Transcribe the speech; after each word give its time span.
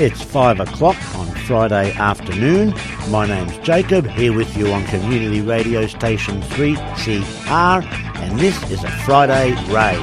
It's 0.00 0.22
five 0.22 0.60
o'clock 0.60 0.96
on 1.16 1.26
Friday 1.46 1.90
afternoon. 1.92 2.74
My 3.10 3.26
name's 3.26 3.56
Jacob, 3.60 4.06
here 4.06 4.34
with 4.34 4.54
you 4.54 4.70
on 4.70 4.84
community 4.84 5.40
radio 5.40 5.86
station 5.86 6.42
3CR, 6.42 7.82
and 8.16 8.38
this 8.38 8.70
is 8.70 8.84
a 8.84 8.90
Friday 8.90 9.52
rave. 9.72 9.98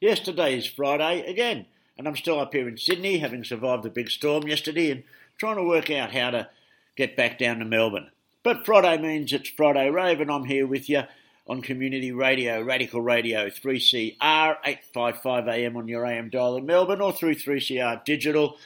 Yesterday 0.00 0.58
is 0.58 0.66
Friday 0.66 1.24
again, 1.30 1.66
and 1.96 2.08
I'm 2.08 2.16
still 2.16 2.40
up 2.40 2.52
here 2.52 2.68
in 2.68 2.76
Sydney, 2.76 3.18
having 3.18 3.44
survived 3.44 3.84
the 3.84 3.90
big 3.90 4.10
storm 4.10 4.48
yesterday 4.48 4.90
and 4.90 5.04
trying 5.38 5.56
to 5.56 5.62
work 5.62 5.90
out 5.92 6.12
how 6.12 6.30
to 6.30 6.48
get 6.96 7.16
back 7.16 7.38
down 7.38 7.60
to 7.60 7.64
Melbourne. 7.64 8.10
But 8.42 8.66
Friday 8.66 9.00
means 9.00 9.32
it's 9.32 9.48
Friday 9.48 9.90
rave, 9.90 10.20
and 10.20 10.30
I'm 10.30 10.46
here 10.46 10.66
with 10.66 10.88
you 10.88 11.04
on 11.50 11.60
community 11.60 12.12
radio, 12.12 12.62
Radical 12.62 13.02
Radio 13.02 13.48
3CR, 13.48 14.14
855 14.20 15.48
AM 15.48 15.76
on 15.76 15.88
your 15.88 16.06
AM 16.06 16.30
dial 16.30 16.56
in 16.56 16.64
Melbourne 16.64 17.00
or 17.00 17.12
through 17.12 17.34
3CR 17.34 18.04
Digital. 18.04 18.56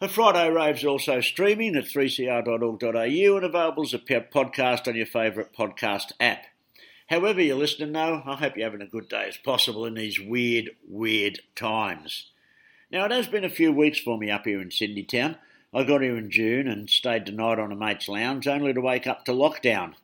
The 0.00 0.08
Friday 0.08 0.50
Rave's 0.50 0.84
also 0.84 1.20
streaming 1.20 1.76
at 1.76 1.84
3cr.org.au 1.84 3.36
and 3.36 3.44
available 3.44 3.84
as 3.84 3.94
a 3.94 3.98
podcast 4.00 4.88
on 4.88 4.96
your 4.96 5.06
favourite 5.06 5.52
podcast 5.52 6.10
app. 6.18 6.46
However 7.08 7.40
you're 7.42 7.56
listening 7.56 7.92
though, 7.92 8.24
I 8.26 8.34
hope 8.34 8.56
you're 8.56 8.68
having 8.68 8.82
a 8.82 8.90
good 8.90 9.08
day 9.08 9.26
as 9.28 9.36
possible 9.36 9.86
in 9.86 9.94
these 9.94 10.18
weird, 10.20 10.70
weird 10.88 11.38
times. 11.54 12.32
Now 12.90 13.04
it 13.04 13.12
has 13.12 13.28
been 13.28 13.44
a 13.44 13.48
few 13.48 13.70
weeks 13.70 14.00
for 14.00 14.18
me 14.18 14.32
up 14.32 14.46
here 14.46 14.60
in 14.60 14.72
Sydney 14.72 15.04
town. 15.04 15.36
I 15.72 15.84
got 15.84 16.02
here 16.02 16.18
in 16.18 16.32
June 16.32 16.66
and 16.66 16.90
stayed 16.90 17.26
the 17.26 17.30
night 17.30 17.60
on 17.60 17.70
a 17.70 17.76
mate's 17.76 18.08
lounge 18.08 18.48
only 18.48 18.72
to 18.72 18.80
wake 18.80 19.06
up 19.06 19.24
to 19.26 19.32
lockdown. 19.32 19.94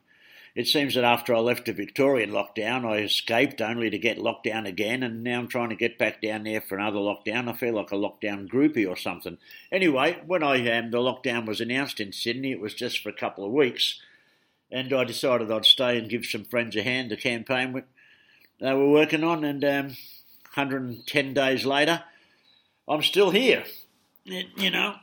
It 0.57 0.67
seems 0.67 0.95
that 0.95 1.03
after 1.03 1.35
I 1.35 1.39
left 1.39 1.67
the 1.67 1.71
Victorian 1.71 2.31
lockdown, 2.31 2.83
I 2.83 3.03
escaped 3.03 3.61
only 3.61 3.91
to 3.91 3.99
get 3.99 4.17
locked 4.17 4.45
down 4.45 4.65
again, 4.65 5.03
and 5.03 5.23
now 5.23 5.37
I'm 5.37 5.47
trying 5.47 5.69
to 5.69 5.75
get 5.75 5.99
back 5.99 6.19
down 6.19 6.45
there 6.45 6.61
for 6.61 6.79
another 6.79 6.97
lockdown. 6.97 7.47
I 7.47 7.53
feel 7.53 7.75
like 7.75 7.91
a 7.91 7.95
lockdown 7.95 8.49
groupie 8.49 8.89
or 8.89 8.95
something. 8.95 9.37
Anyway, 9.71 10.19
when 10.25 10.41
I 10.41 10.55
um, 10.75 10.89
the 10.89 10.97
lockdown 10.97 11.45
was 11.45 11.61
announced 11.61 11.99
in 11.99 12.11
Sydney, 12.11 12.53
it 12.53 12.59
was 12.59 12.73
just 12.73 13.03
for 13.03 13.09
a 13.09 13.13
couple 13.13 13.45
of 13.45 13.51
weeks, 13.51 14.01
and 14.71 14.91
I 14.91 15.03
decided 15.03 15.51
I'd 15.51 15.63
stay 15.63 15.95
and 15.95 16.09
give 16.09 16.25
some 16.25 16.43
friends 16.43 16.75
a 16.75 16.81
hand. 16.81 17.11
The 17.11 17.17
campaign 17.17 17.83
they 18.59 18.73
were 18.73 18.89
working 18.89 19.23
on, 19.23 19.43
and 19.43 19.63
um, 19.63 19.85
110 20.55 21.33
days 21.35 21.67
later, 21.67 22.03
I'm 22.87 23.03
still 23.03 23.29
here. 23.29 23.63
You 24.25 24.71
know. 24.71 24.95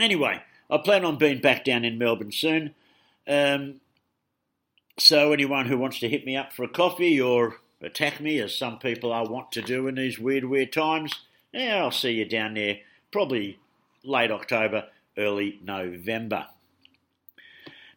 Anyway, 0.00 0.42
I 0.70 0.78
plan 0.78 1.04
on 1.04 1.18
being 1.18 1.42
back 1.42 1.66
down 1.66 1.84
in 1.84 1.98
Melbourne 1.98 2.32
soon. 2.32 2.74
Um, 3.28 3.82
so, 4.98 5.32
anyone 5.32 5.66
who 5.66 5.78
wants 5.78 6.00
to 6.00 6.08
hit 6.08 6.26
me 6.26 6.36
up 6.36 6.52
for 6.52 6.64
a 6.64 6.68
coffee 6.68 7.20
or 7.20 7.56
attack 7.80 8.20
me, 8.20 8.38
as 8.38 8.56
some 8.56 8.78
people 8.78 9.12
I 9.12 9.22
want 9.22 9.52
to 9.52 9.62
do 9.62 9.88
in 9.88 9.94
these 9.94 10.18
weird, 10.18 10.44
weird 10.44 10.72
times, 10.72 11.14
yeah, 11.52 11.82
I'll 11.82 11.90
see 11.90 12.12
you 12.12 12.24
down 12.24 12.54
there 12.54 12.78
probably 13.10 13.58
late 14.04 14.30
October, 14.30 14.86
early 15.16 15.60
November. 15.62 16.46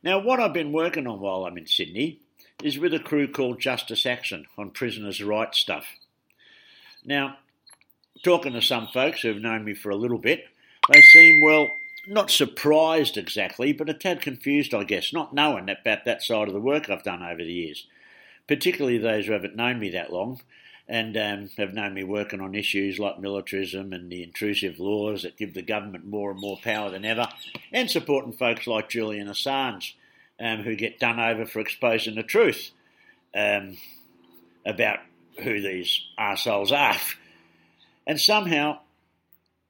Now, 0.04 0.20
what 0.20 0.40
I've 0.40 0.54
been 0.54 0.72
working 0.72 1.08
on 1.08 1.20
while 1.20 1.46
I'm 1.46 1.58
in 1.58 1.68
Sydney 1.68 2.20
is 2.64 2.78
with 2.78 2.94
a 2.94 3.00
crew 3.00 3.28
called 3.28 3.59
Justice 3.59 4.06
Action 4.06 4.46
on 4.58 4.69
prisoners' 4.69 5.22
rights 5.22 5.59
stuff. 5.59 5.86
Now, 7.03 7.38
talking 8.24 8.53
to 8.53 8.62
some 8.62 8.88
folks 8.88 9.22
who've 9.22 9.42
known 9.42 9.66
me 9.66 9.74
for 9.74 9.90
a 9.90 9.96
little 9.96 10.18
bit, 10.18 10.46
they 10.92 11.02
seem, 11.02 11.42
well, 11.44 11.68
not 12.08 12.32
surprised 12.32 13.18
exactly, 13.18 13.74
but 13.74 13.90
a 13.90 13.94
tad 13.94 14.22
confused, 14.22 14.74
I 14.74 14.84
guess, 14.84 15.14
not 15.14 15.34
knowing 15.34 15.70
about 15.70 16.06
that 16.06 16.22
side 16.22 16.48
of 16.48 16.54
the 16.54 16.60
work 16.60 16.90
I've 16.90 17.04
done 17.04 17.24
over 17.24 17.44
the 17.44 17.52
years, 17.52 17.88
particularly 18.48 18.98
those 18.98 19.26
who 19.26 19.34
haven't 19.34 19.56
known 19.56 19.80
me 19.80 19.90
that 19.92 20.12
long 20.12 20.42
and 20.88 21.18
um, 21.18 21.50
have 21.58 21.74
known 21.74 21.94
me 21.94 22.04
working 22.04 22.42
on 22.42 22.54
issues 22.54 23.00
like 23.00 23.20
militarism 23.20 23.92
and 23.92 24.12
the 24.12 24.22
intrusive 24.22 24.80
laws 24.80 25.24
that 25.24 25.38
give 25.38 25.54
the 25.54 25.62
government 25.62 26.06
more 26.06 26.30
and 26.30 26.40
more 26.40 26.58
power 26.62 26.92
than 26.92 27.04
ever, 27.06 27.28
and 27.72 27.90
supporting 27.90 28.34
folks 28.34 28.68
like 28.68 28.90
Julian 28.90 29.28
Assange, 29.28 29.94
um, 30.40 30.60
who 30.60 30.76
get 30.76 31.00
done 31.00 31.20
over 31.20 31.46
for 31.46 31.60
exposing 31.60 32.16
the 32.16 32.24
truth 32.24 32.72
um, 33.34 33.78
about 34.66 35.00
who 35.42 35.62
these 35.62 36.02
arseholes 36.20 36.72
are. 36.72 37.00
And 38.06 38.22
somehow, 38.22 38.80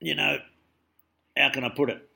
you 0.01 0.15
know, 0.15 0.39
how 1.37 1.49
can 1.51 1.63
I 1.63 1.69
put 1.69 1.89
it? 1.89 2.09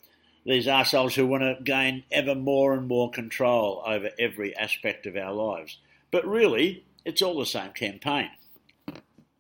These 0.50 0.68
assholes 0.68 1.14
who 1.14 1.28
want 1.28 1.44
to 1.44 1.64
gain 1.64 2.04
ever 2.12 2.34
more 2.34 2.74
and 2.74 2.88
more 2.88 3.12
control 3.12 3.84
over 3.86 4.10
every 4.18 4.56
aspect 4.58 5.06
of 5.06 5.16
our 5.16 5.32
lives. 5.32 5.78
But 6.10 6.26
really, 6.26 6.84
it's 7.06 7.22
all 7.22 7.38
the 7.38 7.46
same 7.46 7.70
campaign. 7.72 8.32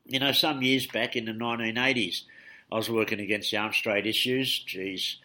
You 0.05 0.19
know, 0.19 0.31
some 0.33 0.61
years 0.61 0.85
back 0.85 1.15
in 1.15 1.25
the 1.25 1.31
1980s, 1.31 2.21
I 2.71 2.75
was 2.75 2.91
working 2.91 3.19
against 3.19 3.49
the 3.49 3.57
arms 3.57 3.81
trade 3.81 4.05
issues, 4.05 4.59
geez, 4.59 5.17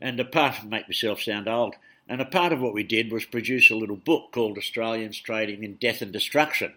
and 0.00 0.18
a 0.18 0.24
part, 0.24 0.64
make 0.64 0.88
myself 0.88 1.22
sound 1.22 1.46
old, 1.46 1.76
and 2.08 2.20
a 2.20 2.24
part 2.24 2.52
of 2.52 2.60
what 2.60 2.74
we 2.74 2.82
did 2.82 3.12
was 3.12 3.24
produce 3.24 3.70
a 3.70 3.76
little 3.76 3.94
book 3.94 4.32
called 4.32 4.58
Australians 4.58 5.20
Trading 5.20 5.62
in 5.62 5.76
Death 5.76 6.02
and 6.02 6.10
Destruction 6.10 6.74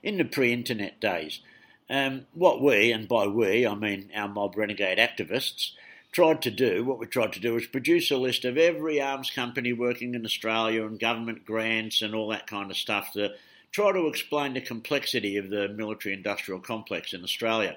in 0.00 0.16
the 0.16 0.24
pre-internet 0.24 1.00
days. 1.00 1.40
Um, 1.88 2.26
what 2.34 2.62
we, 2.62 2.92
and 2.92 3.08
by 3.08 3.26
we 3.26 3.66
I 3.66 3.74
mean 3.74 4.12
our 4.14 4.28
mob 4.28 4.56
renegade 4.56 4.98
activists, 4.98 5.72
tried 6.12 6.42
to 6.42 6.50
do, 6.50 6.84
what 6.84 6.98
we 6.98 7.06
tried 7.06 7.32
to 7.34 7.40
do 7.40 7.54
was 7.54 7.66
produce 7.66 8.10
a 8.10 8.16
list 8.16 8.44
of 8.44 8.58
every 8.58 9.00
arms 9.00 9.30
company 9.30 9.72
working 9.72 10.14
in 10.14 10.24
Australia 10.24 10.84
and 10.84 10.98
government 10.98 11.44
grants 11.44 12.02
and 12.02 12.14
all 12.14 12.28
that 12.28 12.46
kind 12.46 12.70
of 12.70 12.76
stuff 12.76 13.12
to 13.12 13.30
try 13.70 13.92
to 13.92 14.08
explain 14.08 14.54
the 14.54 14.60
complexity 14.60 15.36
of 15.36 15.50
the 15.50 15.68
military 15.68 16.14
industrial 16.14 16.60
complex 16.60 17.12
in 17.12 17.22
Australia. 17.22 17.76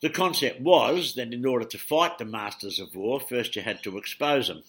The 0.00 0.10
concept 0.10 0.60
was 0.60 1.14
that 1.14 1.32
in 1.32 1.46
order 1.46 1.64
to 1.66 1.78
fight 1.78 2.18
the 2.18 2.24
masters 2.24 2.80
of 2.80 2.94
war, 2.94 3.20
first 3.20 3.54
you 3.54 3.62
had 3.62 3.82
to 3.84 3.98
expose 3.98 4.48
them. 4.48 4.62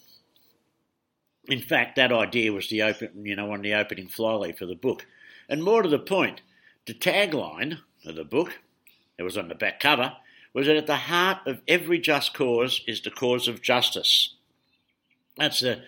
In 1.47 1.59
fact, 1.59 1.95
that 1.95 2.11
idea 2.11 2.53
was 2.53 2.69
the 2.69 2.83
open, 2.83 3.25
you 3.25 3.35
know, 3.35 3.51
on 3.51 3.61
the 3.61 3.73
opening 3.73 4.07
flyleaf 4.07 4.61
of 4.61 4.69
the 4.69 4.75
book. 4.75 5.05
And 5.49 5.63
more 5.63 5.81
to 5.81 5.89
the 5.89 5.99
point, 5.99 6.41
the 6.85 6.93
tagline 6.93 7.79
of 8.05 8.15
the 8.15 8.23
book, 8.23 8.59
it 9.17 9.23
was 9.23 9.37
on 9.37 9.47
the 9.47 9.55
back 9.55 9.79
cover, 9.79 10.13
was 10.53 10.67
that 10.67 10.75
at 10.75 10.87
the 10.87 10.95
heart 10.95 11.39
of 11.47 11.61
every 11.67 11.99
just 11.99 12.33
cause 12.33 12.81
is 12.87 13.01
the 13.01 13.09
cause 13.09 13.47
of 13.47 13.61
justice. 13.61 14.35
That's 15.37 15.63
a 15.63 15.81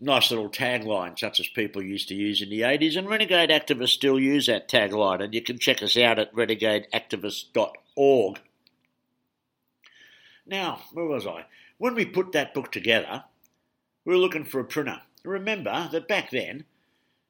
nice 0.00 0.30
little 0.30 0.48
tagline, 0.48 1.18
such 1.18 1.40
as 1.40 1.48
people 1.48 1.82
used 1.82 2.08
to 2.08 2.14
use 2.14 2.40
in 2.40 2.48
the 2.48 2.62
80s, 2.62 2.96
and 2.96 3.08
Renegade 3.08 3.50
activists 3.50 3.90
still 3.90 4.18
use 4.18 4.46
that 4.46 4.68
tagline, 4.68 5.22
and 5.22 5.34
you 5.34 5.42
can 5.42 5.58
check 5.58 5.82
us 5.82 5.98
out 5.98 6.18
at 6.18 6.34
renegadeactivist.org. 6.34 8.40
Now, 10.46 10.80
where 10.92 11.06
was 11.06 11.26
I? 11.26 11.44
When 11.78 11.94
we 11.94 12.06
put 12.06 12.32
that 12.32 12.54
book 12.54 12.72
together, 12.72 13.24
we 14.04 14.14
were 14.14 14.20
looking 14.20 14.44
for 14.44 14.60
a 14.60 14.64
printer. 14.64 15.02
Remember 15.24 15.88
that 15.92 16.08
back 16.08 16.30
then, 16.30 16.64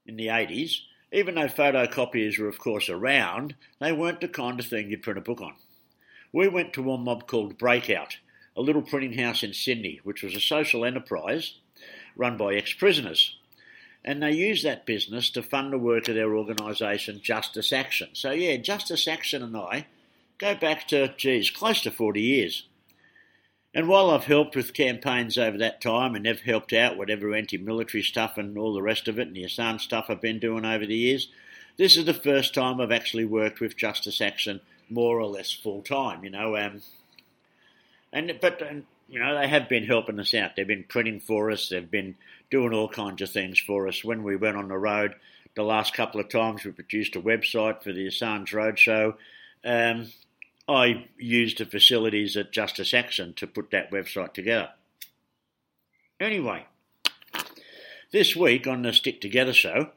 in 0.06 0.16
the 0.16 0.28
80s, 0.28 0.82
even 1.10 1.34
though 1.34 1.46
photocopiers 1.46 2.38
were, 2.38 2.48
of 2.48 2.58
course, 2.58 2.88
around, 2.88 3.56
they 3.80 3.90
weren't 3.90 4.20
the 4.20 4.28
kind 4.28 4.60
of 4.60 4.66
thing 4.66 4.90
you'd 4.90 5.02
print 5.02 5.18
a 5.18 5.22
book 5.22 5.40
on 5.40 5.54
we 6.32 6.48
went 6.48 6.72
to 6.74 6.92
a 6.92 6.98
mob 6.98 7.26
called 7.26 7.58
Breakout, 7.58 8.16
a 8.56 8.60
little 8.60 8.82
printing 8.82 9.18
house 9.18 9.42
in 9.42 9.52
Sydney, 9.52 10.00
which 10.04 10.22
was 10.22 10.34
a 10.34 10.40
social 10.40 10.84
enterprise 10.84 11.54
run 12.16 12.36
by 12.36 12.54
ex 12.54 12.72
prisoners. 12.72 13.36
And 14.04 14.22
they 14.22 14.32
used 14.32 14.64
that 14.64 14.86
business 14.86 15.30
to 15.30 15.42
fund 15.42 15.72
the 15.72 15.78
work 15.78 16.08
of 16.08 16.14
their 16.14 16.34
organisation, 16.36 17.20
Justice 17.20 17.72
Action. 17.72 18.10
So, 18.12 18.30
yeah, 18.30 18.56
Justice 18.56 19.08
Action 19.08 19.42
and 19.42 19.56
I 19.56 19.86
go 20.38 20.54
back 20.54 20.86
to, 20.88 21.12
geez, 21.16 21.50
close 21.50 21.82
to 21.82 21.90
40 21.90 22.20
years. 22.20 22.66
And 23.74 23.88
while 23.88 24.10
I've 24.10 24.24
helped 24.24 24.56
with 24.56 24.72
campaigns 24.72 25.36
over 25.36 25.58
that 25.58 25.82
time 25.82 26.14
and 26.14 26.24
have 26.24 26.40
helped 26.40 26.72
out 26.72 26.96
whatever 26.96 27.34
anti 27.34 27.58
military 27.58 28.02
stuff 28.02 28.38
and 28.38 28.56
all 28.56 28.72
the 28.72 28.80
rest 28.80 29.06
of 29.06 29.18
it 29.18 29.26
and 29.26 29.36
the 29.36 29.44
Assange 29.44 29.80
stuff 29.80 30.06
I've 30.08 30.20
been 30.20 30.38
doing 30.38 30.64
over 30.64 30.86
the 30.86 30.96
years, 30.96 31.28
this 31.76 31.96
is 31.96 32.06
the 32.06 32.14
first 32.14 32.54
time 32.54 32.80
I've 32.80 32.92
actually 32.92 33.26
worked 33.26 33.60
with 33.60 33.76
Justice 33.76 34.20
Action 34.20 34.60
more 34.88 35.20
or 35.20 35.26
less 35.26 35.52
full 35.52 35.82
time, 35.82 36.24
you 36.24 36.30
know. 36.30 36.56
Um, 36.56 36.82
and 38.12 38.38
but 38.40 38.62
and, 38.62 38.84
you 39.08 39.18
know 39.18 39.38
they 39.38 39.48
have 39.48 39.68
been 39.68 39.84
helping 39.84 40.18
us 40.18 40.34
out. 40.34 40.56
They've 40.56 40.66
been 40.66 40.84
printing 40.88 41.20
for 41.20 41.50
us. 41.50 41.68
They've 41.68 41.90
been 41.90 42.16
doing 42.50 42.72
all 42.72 42.88
kinds 42.88 43.22
of 43.22 43.30
things 43.30 43.58
for 43.58 43.88
us. 43.88 44.04
When 44.04 44.22
we 44.22 44.36
went 44.36 44.56
on 44.56 44.68
the 44.68 44.78
road, 44.78 45.14
the 45.54 45.62
last 45.62 45.94
couple 45.94 46.20
of 46.20 46.28
times 46.28 46.64
we 46.64 46.70
produced 46.70 47.16
a 47.16 47.20
website 47.20 47.82
for 47.82 47.92
the 47.92 48.06
Assange 48.06 48.48
Roadshow. 48.48 49.14
Um, 49.64 50.12
I 50.68 51.06
used 51.16 51.58
the 51.58 51.66
facilities 51.66 52.36
at 52.36 52.52
Justice 52.52 52.92
Action 52.92 53.34
to 53.34 53.46
put 53.46 53.70
that 53.70 53.90
website 53.90 54.34
together. 54.34 54.70
Anyway, 56.18 56.66
this 58.10 58.34
week 58.34 58.66
on 58.66 58.82
the 58.82 58.92
Stick 58.92 59.20
Together 59.20 59.52
show, 59.52 59.90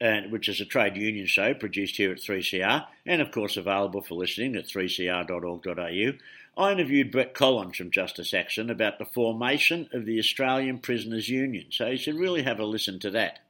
and 0.00 0.30
which 0.30 0.48
is 0.48 0.60
a 0.60 0.64
trade 0.64 0.96
union 0.96 1.26
show 1.26 1.54
produced 1.54 1.96
here 1.96 2.12
at 2.12 2.18
3CR 2.18 2.86
and 3.06 3.22
of 3.22 3.30
course 3.30 3.56
available 3.56 4.02
for 4.02 4.14
listening 4.14 4.54
at 4.56 4.66
3cr.org.au, 4.66 6.12
I 6.58 6.72
interviewed 6.72 7.12
Brett 7.12 7.34
Collins 7.34 7.76
from 7.76 7.90
Justice 7.90 8.32
Action 8.32 8.70
about 8.70 8.98
the 8.98 9.04
formation 9.04 9.88
of 9.92 10.06
the 10.06 10.18
Australian 10.18 10.78
Prisoners 10.78 11.28
Union, 11.28 11.66
so 11.70 11.88
you 11.88 11.96
should 11.96 12.16
really 12.16 12.42
have 12.42 12.58
a 12.58 12.64
listen 12.64 12.98
to 13.00 13.10
that. 13.10 13.40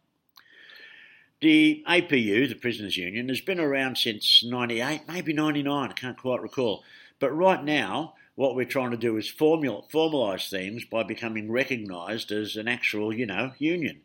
The 1.41 1.85
APU, 1.87 2.49
the 2.49 2.55
Prisoners 2.55 2.97
Union, 2.97 3.29
has 3.29 3.41
been 3.41 3.61
around 3.61 3.99
since 3.99 4.43
98, 4.43 5.03
maybe 5.07 5.33
99, 5.33 5.91
I 5.91 5.93
can't 5.93 6.17
quite 6.17 6.41
recall. 6.41 6.83
But 7.21 7.31
right 7.31 7.63
now, 7.63 8.15
what 8.37 8.55
we're 8.55 8.65
trying 8.65 8.91
to 8.93 8.97
do 8.97 9.17
is 9.17 9.31
formalise 9.31 10.49
things 10.49 10.85
by 10.85 11.03
becoming 11.03 11.53
recognised 11.53 12.33
as 12.33 12.57
an 12.57 12.69
actual, 12.69 13.15
you 13.15 13.27
know, 13.27 13.53
union. 13.59 14.01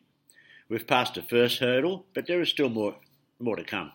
We've 0.72 0.86
passed 0.86 1.16
the 1.16 1.22
first 1.22 1.58
hurdle, 1.58 2.06
but 2.14 2.26
there 2.26 2.40
is 2.40 2.48
still 2.48 2.70
more, 2.70 2.96
more 3.38 3.56
to 3.56 3.62
come. 3.62 3.92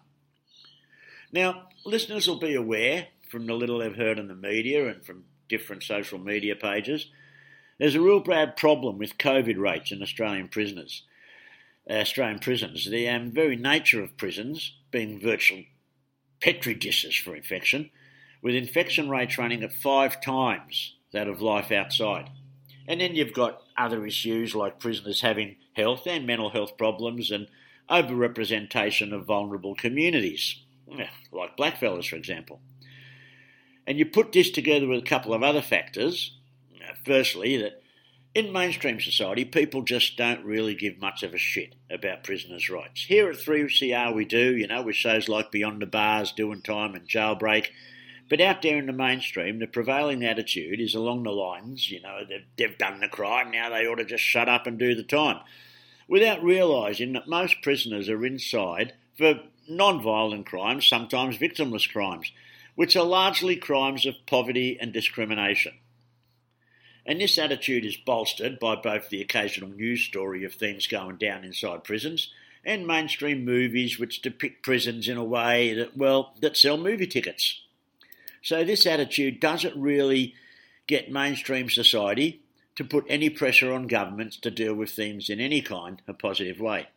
Now, 1.31 1.69
listeners 1.83 2.27
will 2.27 2.37
be 2.37 2.53
aware 2.53 3.07
from 3.27 3.47
the 3.47 3.55
little 3.55 3.79
they've 3.79 3.95
heard 3.95 4.19
in 4.19 4.27
the 4.27 4.35
media 4.35 4.87
and 4.87 5.03
from 5.03 5.23
different 5.49 5.81
social 5.81 6.19
media 6.19 6.55
pages, 6.55 7.07
there's 7.79 7.95
a 7.95 7.99
real 7.99 8.19
bad 8.19 8.55
problem 8.57 8.99
with 8.99 9.17
COVID 9.17 9.57
rates 9.57 9.91
in 9.91 10.03
Australian 10.03 10.49
prisoners. 10.49 11.01
Australian 11.89 12.37
prisons. 12.37 12.87
The 12.87 13.09
um, 13.09 13.31
very 13.31 13.55
nature 13.55 14.03
of 14.03 14.15
prisons 14.15 14.73
being 14.91 15.19
virtual 15.19 15.63
petri 16.41 16.75
dishes 16.75 17.15
for 17.15 17.35
infection, 17.35 17.89
with 18.43 18.53
infection 18.53 19.09
rates 19.09 19.39
running 19.39 19.63
at 19.63 19.73
five 19.73 20.21
times 20.21 20.93
that 21.11 21.27
of 21.27 21.41
life 21.41 21.71
outside. 21.71 22.29
And 22.87 23.01
then 23.01 23.15
you've 23.15 23.33
got 23.33 23.61
other 23.77 24.05
issues 24.05 24.55
like 24.55 24.79
prisoners 24.79 25.21
having 25.21 25.57
health 25.73 26.07
and 26.07 26.25
mental 26.25 26.49
health 26.51 26.77
problems 26.77 27.31
and 27.31 27.47
overrepresentation 27.89 29.13
of 29.13 29.25
vulnerable 29.25 29.75
communities, 29.75 30.61
like 31.31 31.57
blackfellas, 31.57 32.09
for 32.09 32.15
example. 32.15 32.61
And 33.85 33.99
you 33.99 34.05
put 34.05 34.31
this 34.31 34.49
together 34.49 34.87
with 34.87 34.99
a 34.99 35.05
couple 35.05 35.33
of 35.33 35.43
other 35.43 35.61
factors. 35.61 36.37
Firstly, 37.05 37.57
that 37.57 37.81
in 38.33 38.51
mainstream 38.51 38.99
society, 38.99 39.45
people 39.45 39.81
just 39.81 40.17
don't 40.17 40.45
really 40.45 40.75
give 40.75 40.99
much 40.99 41.23
of 41.23 41.33
a 41.33 41.37
shit 41.37 41.75
about 41.89 42.23
prisoners' 42.23 42.69
rights. 42.69 43.03
Here 43.05 43.29
at 43.29 43.37
3CR, 43.37 44.13
we 44.13 44.25
do, 44.25 44.55
you 44.55 44.67
know, 44.67 44.81
with 44.81 44.95
shows 44.95 45.27
like 45.27 45.51
Beyond 45.51 45.81
the 45.81 45.85
Bars, 45.87 46.31
Doing 46.31 46.61
Time, 46.61 46.95
and 46.95 47.07
Jailbreak. 47.07 47.67
But 48.29 48.41
out 48.41 48.61
there 48.61 48.77
in 48.77 48.87
the 48.87 48.93
mainstream, 48.93 49.59
the 49.59 49.67
prevailing 49.67 50.23
attitude 50.25 50.81
is 50.81 50.93
along 50.93 51.23
the 51.23 51.31
lines, 51.31 51.89
you 51.89 52.01
know, 52.01 52.25
they've, 52.27 52.45
they've 52.57 52.77
done 52.77 52.99
the 52.99 53.07
crime, 53.07 53.51
now 53.51 53.69
they 53.69 53.85
ought 53.85 53.95
to 53.95 54.05
just 54.05 54.23
shut 54.23 54.49
up 54.49 54.67
and 54.67 54.77
do 54.77 54.95
the 54.95 55.03
time. 55.03 55.39
Without 56.09 56.43
realising 56.43 57.13
that 57.13 57.27
most 57.27 57.61
prisoners 57.61 58.09
are 58.09 58.25
inside 58.25 58.93
for 59.17 59.41
non 59.69 60.01
violent 60.01 60.45
crimes, 60.45 60.87
sometimes 60.87 61.37
victimless 61.37 61.89
crimes, 61.89 62.31
which 62.75 62.95
are 62.95 63.03
largely 63.05 63.55
crimes 63.55 64.05
of 64.05 64.15
poverty 64.25 64.77
and 64.79 64.91
discrimination. 64.91 65.73
And 67.05 67.21
this 67.21 67.37
attitude 67.37 67.85
is 67.85 67.95
bolstered 67.95 68.59
by 68.59 68.75
both 68.75 69.09
the 69.09 69.21
occasional 69.21 69.69
news 69.69 70.03
story 70.03 70.43
of 70.43 70.53
things 70.53 70.87
going 70.87 71.15
down 71.15 71.45
inside 71.45 71.85
prisons 71.85 72.33
and 72.65 72.85
mainstream 72.85 73.45
movies 73.45 73.97
which 73.97 74.21
depict 74.21 74.63
prisons 74.63 75.07
in 75.07 75.15
a 75.15 75.23
way 75.23 75.73
that, 75.73 75.95
well, 75.95 76.33
that 76.41 76.57
sell 76.57 76.75
movie 76.75 77.07
tickets. 77.07 77.61
So 78.47 78.63
this 78.63 78.85
attitude 78.85 79.41
doesn't 79.41 79.75
really 79.75 80.33
get 80.87 81.11
mainstream 81.11 81.69
society 81.69 82.39
to 82.77 82.85
put 82.85 83.03
any 83.09 83.29
pressure 83.29 83.73
on 83.73 83.87
governments 83.87 84.37
to 84.37 84.49
deal 84.49 84.73
with 84.73 84.89
things 84.91 85.29
in 85.29 85.41
any 85.41 85.61
kind 85.61 86.01
of 86.07 86.17
positive 86.17 86.61
way. 86.61 86.87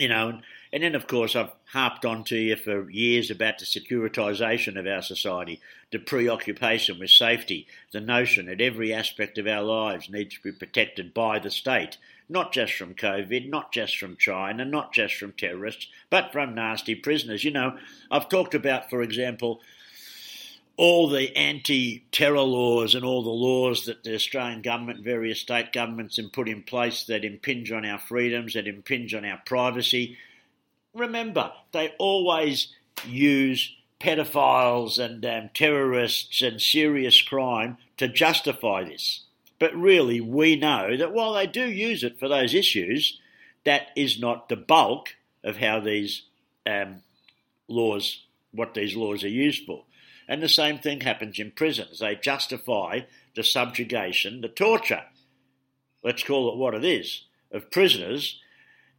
You 0.00 0.08
know, 0.08 0.40
and 0.72 0.82
then, 0.82 0.96
of 0.96 1.06
course, 1.06 1.36
I've 1.36 1.52
harped 1.66 2.04
on 2.04 2.24
to 2.24 2.36
you 2.36 2.56
for 2.56 2.90
years 2.90 3.30
about 3.30 3.60
the 3.60 3.64
securitisation 3.64 4.76
of 4.76 4.88
our 4.88 5.02
society, 5.02 5.60
the 5.92 6.00
preoccupation 6.00 6.98
with 6.98 7.10
safety, 7.10 7.68
the 7.92 8.00
notion 8.00 8.46
that 8.46 8.60
every 8.60 8.92
aspect 8.92 9.38
of 9.38 9.46
our 9.46 9.62
lives 9.62 10.10
needs 10.10 10.34
to 10.34 10.42
be 10.42 10.50
protected 10.50 11.14
by 11.14 11.38
the 11.38 11.48
state, 11.48 11.96
not 12.28 12.52
just 12.52 12.72
from 12.72 12.96
COVID, 12.96 13.48
not 13.48 13.70
just 13.72 13.96
from 13.96 14.16
China, 14.16 14.64
not 14.64 14.92
just 14.92 15.14
from 15.14 15.30
terrorists, 15.30 15.86
but 16.10 16.32
from 16.32 16.56
nasty 16.56 16.96
prisoners. 16.96 17.44
You 17.44 17.52
know, 17.52 17.78
I've 18.10 18.28
talked 18.28 18.56
about, 18.56 18.90
for 18.90 19.00
example, 19.00 19.60
all 20.76 21.08
the 21.08 21.34
anti 21.36 22.04
terror 22.12 22.40
laws 22.40 22.94
and 22.94 23.04
all 23.04 23.22
the 23.22 23.30
laws 23.30 23.86
that 23.86 24.04
the 24.04 24.14
Australian 24.14 24.62
government, 24.62 25.04
various 25.04 25.40
state 25.40 25.72
governments 25.72 26.16
have 26.16 26.32
put 26.32 26.48
in 26.48 26.62
place 26.62 27.04
that 27.04 27.24
impinge 27.24 27.72
on 27.72 27.84
our 27.86 27.98
freedoms, 27.98 28.54
that 28.54 28.66
impinge 28.66 29.14
on 29.14 29.24
our 29.24 29.40
privacy 29.46 30.16
remember, 30.96 31.52
they 31.72 31.94
always 31.98 32.68
use 33.06 33.74
pedophiles 34.00 34.98
and 34.98 35.24
um, 35.24 35.50
terrorists 35.54 36.42
and 36.42 36.60
serious 36.60 37.20
crime 37.22 37.76
to 37.96 38.08
justify 38.08 38.84
this. 38.84 39.22
But 39.58 39.74
really, 39.74 40.20
we 40.20 40.56
know 40.56 40.96
that 40.96 41.12
while 41.12 41.32
they 41.34 41.46
do 41.46 41.70
use 41.70 42.04
it 42.04 42.18
for 42.18 42.28
those 42.28 42.54
issues, 42.54 43.20
that 43.64 43.88
is 43.96 44.18
not 44.18 44.48
the 44.48 44.56
bulk 44.56 45.16
of 45.42 45.56
how 45.56 45.80
these 45.80 46.22
um, 46.66 47.02
laws, 47.68 48.24
what 48.52 48.74
these 48.74 48.94
laws 48.94 49.24
are 49.24 49.28
used 49.28 49.64
for. 49.64 49.84
And 50.28 50.42
the 50.42 50.48
same 50.48 50.78
thing 50.78 51.00
happens 51.00 51.38
in 51.38 51.52
prisons. 51.52 52.00
They 52.00 52.16
justify 52.16 53.00
the 53.34 53.44
subjugation, 53.44 54.40
the 54.40 54.48
torture, 54.48 55.04
let's 56.02 56.22
call 56.22 56.52
it 56.52 56.58
what 56.58 56.74
it 56.74 56.84
is, 56.84 57.24
of 57.52 57.70
prisoners 57.70 58.40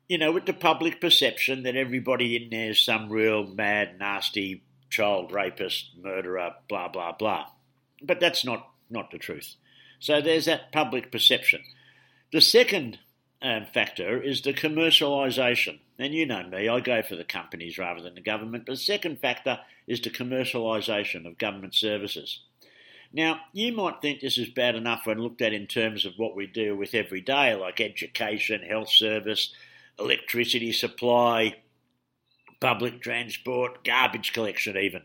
you 0.07 0.17
know, 0.17 0.31
with 0.31 0.45
the 0.45 0.53
public 0.53 1.01
perception 1.01 1.63
that 1.63 1.75
everybody 1.75 2.35
in 2.35 2.49
there 2.49 2.71
is 2.71 2.79
some 2.79 3.09
real 3.09 3.45
mad, 3.45 3.99
nasty 3.99 4.63
child 4.89 5.31
rapist, 5.31 5.91
murderer, 6.01 6.55
blah, 6.69 6.87
blah, 6.87 7.11
blah. 7.11 7.47
But 8.01 8.19
that's 8.19 8.45
not, 8.45 8.69
not 8.89 9.11
the 9.11 9.17
truth. 9.17 9.55
So 9.99 10.21
there's 10.21 10.45
that 10.45 10.71
public 10.71 11.11
perception. 11.11 11.61
The 12.31 12.41
second 12.41 12.99
um, 13.41 13.65
factor 13.73 14.21
is 14.21 14.41
the 14.41 14.53
commercialisation. 14.53 15.79
And 15.99 16.13
you 16.13 16.25
know 16.25 16.43
me, 16.43 16.67
I 16.67 16.79
go 16.79 17.01
for 17.01 17.15
the 17.15 17.23
companies 17.23 17.77
rather 17.77 18.01
than 18.01 18.15
the 18.15 18.21
government. 18.21 18.65
But 18.65 18.73
the 18.73 18.77
second 18.77 19.19
factor 19.19 19.59
is 19.87 20.01
the 20.01 20.09
commercialisation 20.09 21.25
of 21.25 21.37
government 21.37 21.75
services. 21.75 22.41
Now, 23.13 23.39
you 23.53 23.71
might 23.71 24.01
think 24.01 24.19
this 24.19 24.37
is 24.37 24.49
bad 24.49 24.75
enough 24.75 25.05
when 25.05 25.19
looked 25.19 25.41
at 25.41 25.53
in 25.53 25.65
terms 25.67 26.05
of 26.05 26.13
what 26.17 26.35
we 26.35 26.45
deal 26.45 26.75
with 26.75 26.93
every 26.93 27.21
day, 27.21 27.55
like 27.55 27.79
education, 27.79 28.61
health 28.61 28.89
service, 28.89 29.53
electricity 29.97 30.71
supply, 30.71 31.55
public 32.59 33.01
transport, 33.01 33.83
garbage 33.83 34.33
collection, 34.33 34.77
even. 34.77 35.03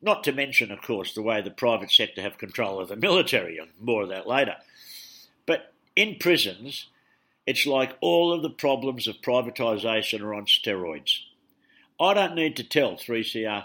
Not 0.00 0.24
to 0.24 0.32
mention, 0.32 0.70
of 0.70 0.82
course, 0.82 1.14
the 1.14 1.22
way 1.22 1.40
the 1.40 1.50
private 1.50 1.90
sector 1.90 2.22
have 2.22 2.38
control 2.38 2.80
of 2.80 2.88
the 2.88 2.96
military, 2.96 3.58
and 3.58 3.70
more 3.80 4.02
of 4.02 4.08
that 4.10 4.26
later. 4.26 4.56
But 5.46 5.72
in 5.96 6.16
prisons, 6.18 6.86
it's 7.46 7.66
like 7.66 7.96
all 8.00 8.32
of 8.32 8.42
the 8.42 8.50
problems 8.50 9.06
of 9.08 9.16
privatisation 9.16 10.20
are 10.22 10.34
on 10.34 10.46
steroids. 10.46 11.18
I 12.00 12.14
don't 12.14 12.34
need 12.34 12.56
to 12.56 12.64
tell 12.64 12.94
3CR 12.94 13.64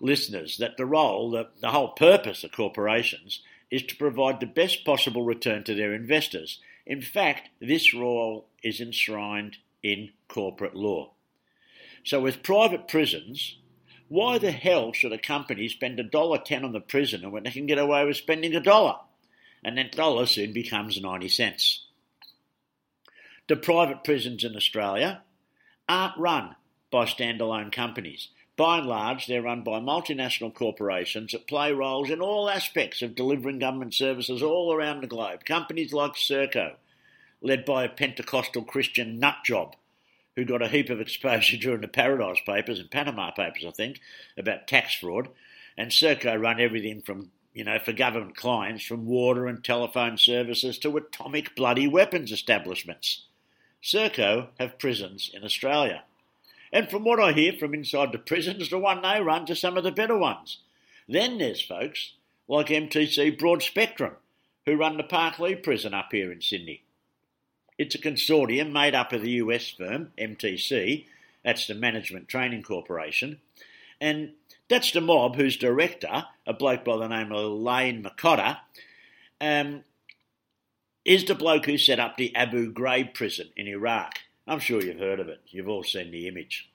listeners 0.00 0.58
that 0.58 0.76
the 0.76 0.86
role, 0.86 1.30
the, 1.30 1.48
the 1.60 1.70
whole 1.70 1.88
purpose 1.88 2.44
of 2.44 2.52
corporations 2.52 3.40
is 3.70 3.82
to 3.82 3.96
provide 3.96 4.40
the 4.40 4.46
best 4.46 4.84
possible 4.84 5.24
return 5.24 5.64
to 5.64 5.74
their 5.74 5.92
investors. 5.94 6.60
In 6.86 7.02
fact, 7.02 7.50
this 7.60 7.92
role 7.92 8.46
is 8.62 8.80
enshrined 8.80 9.58
in 9.82 10.10
corporate 10.28 10.74
law. 10.74 11.12
So, 12.04 12.20
with 12.20 12.42
private 12.42 12.88
prisons, 12.88 13.58
why 14.08 14.38
the 14.38 14.52
hell 14.52 14.92
should 14.92 15.12
a 15.12 15.18
company 15.18 15.68
spend 15.68 16.00
a 16.00 16.02
dollar 16.02 16.38
ten 16.38 16.64
on 16.64 16.72
the 16.72 16.80
prisoner 16.80 17.28
when 17.28 17.42
they 17.42 17.50
can 17.50 17.66
get 17.66 17.78
away 17.78 18.04
with 18.06 18.16
spending 18.16 18.54
a 18.54 18.60
dollar? 18.60 18.96
And 19.62 19.76
that 19.76 19.92
dollar 19.92 20.24
soon 20.24 20.52
becomes 20.52 21.00
90 21.00 21.28
cents. 21.28 21.84
The 23.48 23.56
private 23.56 24.04
prisons 24.04 24.44
in 24.44 24.54
Australia 24.56 25.22
aren't 25.88 26.18
run 26.18 26.56
by 26.90 27.06
standalone 27.06 27.72
companies. 27.72 28.28
By 28.58 28.76
and 28.76 28.86
large, 28.86 29.26
they're 29.26 29.40
run 29.40 29.62
by 29.62 29.80
multinational 29.80 30.52
corporations 30.52 31.32
that 31.32 31.46
play 31.46 31.72
roles 31.72 32.10
in 32.10 32.20
all 32.20 32.50
aspects 32.50 33.00
of 33.00 33.14
delivering 33.14 33.60
government 33.60 33.94
services 33.94 34.42
all 34.42 34.74
around 34.74 35.00
the 35.00 35.06
globe. 35.06 35.46
Companies 35.46 35.94
like 35.94 36.12
Serco, 36.12 36.74
led 37.40 37.64
by 37.64 37.84
a 37.84 37.88
Pentecostal 37.88 38.64
Christian 38.64 39.18
nutjob 39.18 39.72
who 40.36 40.44
got 40.44 40.60
a 40.60 40.68
heap 40.68 40.90
of 40.90 41.00
exposure 41.00 41.56
during 41.60 41.80
the 41.80 41.88
Paradise 41.88 42.40
Papers 42.44 42.78
and 42.78 42.90
Panama 42.90 43.30
Papers, 43.30 43.64
I 43.66 43.70
think, 43.70 44.00
about 44.36 44.68
tax 44.68 44.94
fraud. 44.94 45.30
And 45.74 45.90
Serco 45.90 46.38
run 46.38 46.60
everything 46.60 47.00
from, 47.00 47.30
you 47.54 47.64
know, 47.64 47.78
for 47.78 47.94
government 47.94 48.36
clients, 48.36 48.84
from 48.84 49.06
water 49.06 49.46
and 49.46 49.64
telephone 49.64 50.18
services 50.18 50.78
to 50.80 50.98
atomic 50.98 51.56
bloody 51.56 51.88
weapons 51.88 52.30
establishments. 52.30 53.24
Serco 53.82 54.48
have 54.58 54.78
prisons 54.78 55.30
in 55.32 55.44
Australia. 55.44 56.04
And 56.72 56.90
from 56.90 57.04
what 57.04 57.20
I 57.20 57.32
hear 57.32 57.52
from 57.52 57.74
inside 57.74 58.12
the 58.12 58.18
prisons, 58.18 58.68
the 58.68 58.78
one 58.78 59.02
they 59.02 59.20
run 59.20 59.46
to 59.46 59.56
some 59.56 59.76
of 59.76 59.84
the 59.84 59.92
better 59.92 60.16
ones. 60.16 60.58
Then 61.08 61.38
there's 61.38 61.62
folks 61.62 62.12
like 62.46 62.68
MTC 62.68 63.38
Broadspectrum, 63.38 64.14
who 64.66 64.76
run 64.76 64.96
the 64.96 65.02
Parklea 65.02 65.62
prison 65.62 65.94
up 65.94 66.08
here 66.10 66.30
in 66.30 66.42
Sydney. 66.42 66.82
It's 67.78 67.94
a 67.94 67.98
consortium 67.98 68.72
made 68.72 68.94
up 68.94 69.12
of 69.12 69.22
the 69.22 69.30
US 69.32 69.70
firm, 69.70 70.12
MTC, 70.18 71.06
that's 71.44 71.66
the 71.66 71.74
Management 71.74 72.28
Training 72.28 72.62
Corporation, 72.62 73.40
and 74.00 74.32
that's 74.68 74.92
the 74.92 75.00
mob 75.00 75.36
whose 75.36 75.56
director, 75.56 76.26
a 76.46 76.52
bloke 76.52 76.84
by 76.84 76.96
the 76.96 77.08
name 77.08 77.32
of 77.32 77.52
Lane 77.52 78.02
McCotter, 78.02 78.58
um, 79.40 79.84
is 81.08 81.24
the 81.24 81.34
bloke 81.34 81.64
who 81.64 81.78
set 81.78 81.98
up 81.98 82.18
the 82.18 82.36
Abu 82.36 82.70
Ghraib 82.70 83.14
prison 83.14 83.48
in 83.56 83.66
Iraq. 83.66 84.18
I'm 84.46 84.58
sure 84.58 84.84
you've 84.84 84.98
heard 84.98 85.20
of 85.20 85.28
it. 85.30 85.40
You've 85.46 85.68
all 85.68 85.82
seen 85.82 86.10
the 86.10 86.28
image. 86.28 86.68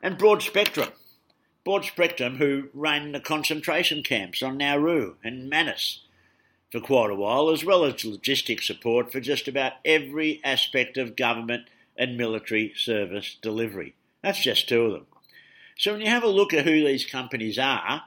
And 0.00 0.16
Broadspectrum. 0.16 0.92
Broad 1.64 1.84
Spectrum, 1.84 2.36
who 2.36 2.68
ran 2.72 3.10
the 3.10 3.18
concentration 3.18 4.04
camps 4.04 4.40
on 4.40 4.56
Nauru 4.56 5.16
and 5.24 5.50
Manus 5.50 6.02
for 6.70 6.78
quite 6.78 7.10
a 7.10 7.16
while, 7.16 7.50
as 7.50 7.64
well 7.64 7.84
as 7.84 7.94
logistic 7.94 8.62
support 8.62 9.10
for 9.10 9.18
just 9.18 9.48
about 9.48 9.72
every 9.84 10.40
aspect 10.44 10.96
of 10.96 11.16
government 11.16 11.64
and 11.96 12.16
military 12.16 12.72
service 12.76 13.36
delivery. 13.42 13.96
That's 14.22 14.40
just 14.40 14.68
two 14.68 14.82
of 14.82 14.92
them. 14.92 15.06
So 15.76 15.90
when 15.92 16.02
you 16.02 16.06
have 16.06 16.22
a 16.22 16.28
look 16.28 16.54
at 16.54 16.64
who 16.64 16.84
these 16.84 17.04
companies 17.04 17.58
are, 17.58 18.04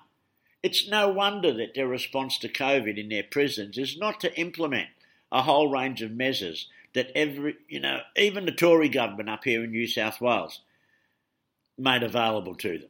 it's 0.64 0.88
no 0.88 1.10
wonder 1.10 1.54
that 1.54 1.76
their 1.76 1.88
response 1.88 2.38
to 2.38 2.48
COVID 2.48 2.98
in 2.98 3.10
their 3.10 3.24
prisons 3.24 3.78
is 3.78 3.98
not 3.98 4.22
to 4.22 4.34
implement 4.40 4.88
a 5.32 5.42
whole 5.42 5.70
range 5.70 6.02
of 6.02 6.12
measures 6.12 6.68
that 6.94 7.12
every, 7.16 7.56
you 7.70 7.80
know, 7.80 8.00
even 8.18 8.46
the 8.46 8.52
Tory 8.52 8.90
government 8.90 9.30
up 9.30 9.44
here 9.44 9.64
in 9.64 9.72
New 9.72 9.88
South 9.88 10.20
Wales 10.20 10.62
made 11.78 12.04
available 12.04 12.56
to 12.56 12.80
them. 12.80 12.90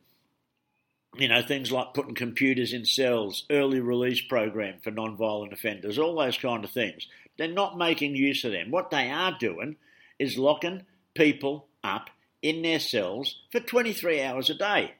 You 1.17 1.27
know, 1.27 1.41
things 1.41 1.71
like 1.71 1.93
putting 1.93 2.15
computers 2.15 2.73
in 2.73 2.85
cells, 2.85 3.45
early 3.49 3.79
release 3.79 4.21
program 4.21 4.75
for 4.81 4.91
non-violent 4.91 5.53
offenders, 5.53 5.99
all 5.99 6.15
those 6.15 6.37
kind 6.37 6.63
of 6.63 6.71
things. 6.71 7.07
They're 7.37 7.49
not 7.49 7.77
making 7.77 8.15
use 8.15 8.43
of 8.43 8.53
them. 8.53 8.71
What 8.71 8.91
they 8.91 9.09
are 9.11 9.35
doing 9.37 9.75
is 10.19 10.37
locking 10.37 10.83
people 11.13 11.67
up 11.83 12.09
in 12.41 12.61
their 12.61 12.79
cells 12.79 13.41
for 13.51 13.59
23 13.59 14.21
hours 14.21 14.49
a 14.49 14.55
day. 14.55 14.93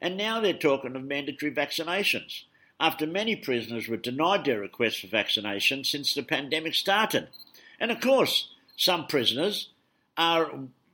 And 0.00 0.16
now 0.16 0.40
they're 0.40 0.52
talking 0.52 0.94
of 0.94 1.04
mandatory 1.04 1.52
vaccinations 1.52 2.42
after 2.80 3.06
many 3.06 3.36
prisoners 3.36 3.86
were 3.86 3.98
denied 3.98 4.46
their 4.46 4.58
request 4.58 5.00
for 5.00 5.06
vaccination 5.06 5.84
since 5.84 6.14
the 6.14 6.22
pandemic 6.22 6.74
started. 6.74 7.28
And 7.78 7.90
of 7.90 8.00
course, 8.00 8.48
some 8.76 9.06
prisoners 9.06 9.68
are 10.16 10.50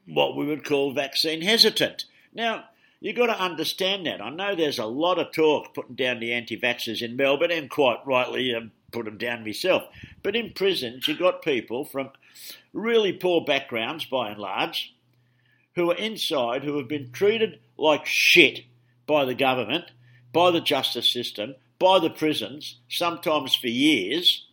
what 0.06 0.36
we 0.36 0.46
would 0.46 0.64
call 0.64 0.92
vaccine 0.92 1.42
hesitant. 1.42 2.04
Now, 2.34 2.64
you've 3.00 3.16
got 3.16 3.26
to 3.26 3.40
understand 3.40 4.06
that. 4.06 4.20
I 4.20 4.30
know 4.30 4.54
there's 4.54 4.80
a 4.80 4.86
lot 4.86 5.18
of 5.18 5.32
talk 5.32 5.74
putting 5.74 5.94
down 5.94 6.18
the 6.18 6.32
anti 6.32 6.58
vaxxers 6.58 7.02
in 7.02 7.16
Melbourne, 7.16 7.52
and 7.52 7.70
quite 7.70 8.04
rightly, 8.04 8.54
um, 8.54 8.72
put 8.92 9.04
them 9.04 9.18
down 9.18 9.44
myself. 9.44 9.84
But 10.22 10.36
in 10.36 10.52
prisons, 10.52 11.06
you've 11.06 11.18
got 11.18 11.42
people 11.42 11.84
from 11.84 12.10
really 12.72 13.12
poor 13.12 13.44
backgrounds, 13.44 14.04
by 14.04 14.30
and 14.30 14.40
large, 14.40 14.94
who 15.74 15.90
are 15.90 15.96
inside 15.96 16.64
who 16.64 16.76
have 16.78 16.88
been 16.88 17.12
treated 17.12 17.60
like 17.76 18.06
shit 18.06 18.64
by 19.06 19.24
the 19.24 19.34
government, 19.34 19.84
by 20.32 20.50
the 20.50 20.60
justice 20.60 21.08
system, 21.08 21.54
by 21.78 21.98
the 21.98 22.10
prisons, 22.10 22.78
sometimes 22.88 23.54
for 23.54 23.68
years, 23.68 24.46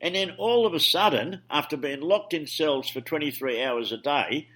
and 0.00 0.14
then 0.14 0.32
all 0.38 0.66
of 0.66 0.74
a 0.74 0.80
sudden, 0.80 1.42
after 1.50 1.76
being 1.76 2.00
locked 2.00 2.34
in 2.34 2.46
cells 2.46 2.90
for 2.90 3.00
23 3.00 3.62
hours 3.62 3.92
a 3.92 3.96
day, 3.96 4.48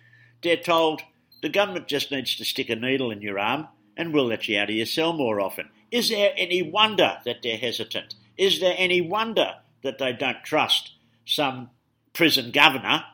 they're 0.42 0.56
told 0.56 1.02
the 1.42 1.48
government 1.48 1.88
just 1.88 2.10
needs 2.10 2.36
to 2.36 2.44
stick 2.44 2.68
a 2.68 2.76
needle 2.76 3.10
in 3.10 3.22
your 3.22 3.38
arm 3.38 3.68
and 3.96 4.12
we'll 4.12 4.26
let 4.26 4.48
you 4.48 4.58
out 4.58 4.70
of 4.70 4.76
your 4.76 4.86
cell 4.86 5.12
more 5.12 5.40
often. 5.40 5.68
Is 5.90 6.10
there 6.10 6.32
any 6.36 6.62
wonder 6.62 7.18
that 7.24 7.42
they're 7.42 7.56
hesitant? 7.56 8.14
Is 8.36 8.60
there 8.60 8.74
any 8.76 9.00
wonder 9.00 9.54
that 9.82 9.98
they 9.98 10.12
don't 10.12 10.44
trust 10.44 10.92
some 11.24 11.70
prison 12.12 12.50
governor 12.50 13.04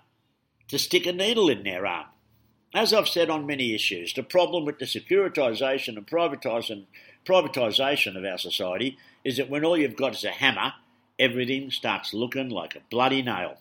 to 0.69 0.79
stick 0.79 1.07
a 1.07 1.13
needle 1.13 1.49
in 1.49 1.63
their 1.63 1.87
arm? 1.87 2.07
As 2.75 2.93
I've 2.93 3.09
said 3.09 3.31
on 3.31 3.47
many 3.47 3.75
issues, 3.75 4.13
the 4.13 4.25
problem 4.25 4.65
with 4.65 4.81
the 4.81 4.85
securitisation 4.85 5.97
and 5.97 6.07
privatisation, 6.07 6.87
privatisation 7.25 8.17
of 8.17 8.25
our 8.25 8.39
society 8.39 8.99
is 9.25 9.37
that 9.37 9.49
when 9.49 9.65
all 9.65 9.77
you've 9.77 9.97
got 9.97 10.15
is 10.15 10.25
a 10.25 10.31
hammer, 10.31 10.73
everything 11.19 11.71
starts 11.71 12.15
looking 12.15 12.49
like 12.49 12.75
a 12.75 12.83
bloody 12.91 13.23
nail. 13.23 13.59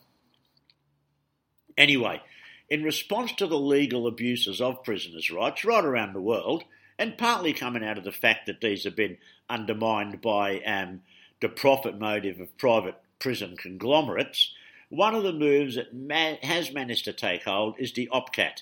Anyway, 1.78 2.22
in 2.70 2.84
response 2.84 3.32
to 3.34 3.48
the 3.48 3.58
legal 3.58 4.08
abuses 4.08 4.62
of 4.62 4.84
prisoners' 4.84 5.32
rights 5.32 5.64
right 5.66 5.84
around 5.84 6.14
the 6.14 6.22
world, 6.22 6.64
and 6.98 7.18
partly 7.18 7.54
coming 7.54 7.84
out 7.84 7.98
of 7.98 8.04
the 8.04 8.12
fact 8.12 8.46
that 8.46 8.62
these 8.62 8.84
have 8.84 8.96
been 8.96 9.18
undermined 9.50 10.22
by 10.22 10.60
um, 10.62 11.02
the 11.42 11.50
profit 11.50 12.00
motive 12.00 12.40
of 12.40 12.58
private 12.58 12.96
prison 13.20 13.56
conglomerates, 13.58 14.54
one 14.90 15.16
of 15.16 15.24
the 15.24 15.34
moves 15.34 15.76
that 15.76 15.94
ma- 15.94 16.36
has 16.44 16.72
managed 16.72 17.06
to 17.06 17.14
take 17.14 17.44
hold 17.44 17.76
is 17.80 17.94
the 17.94 18.08
OPCAT, 18.12 18.62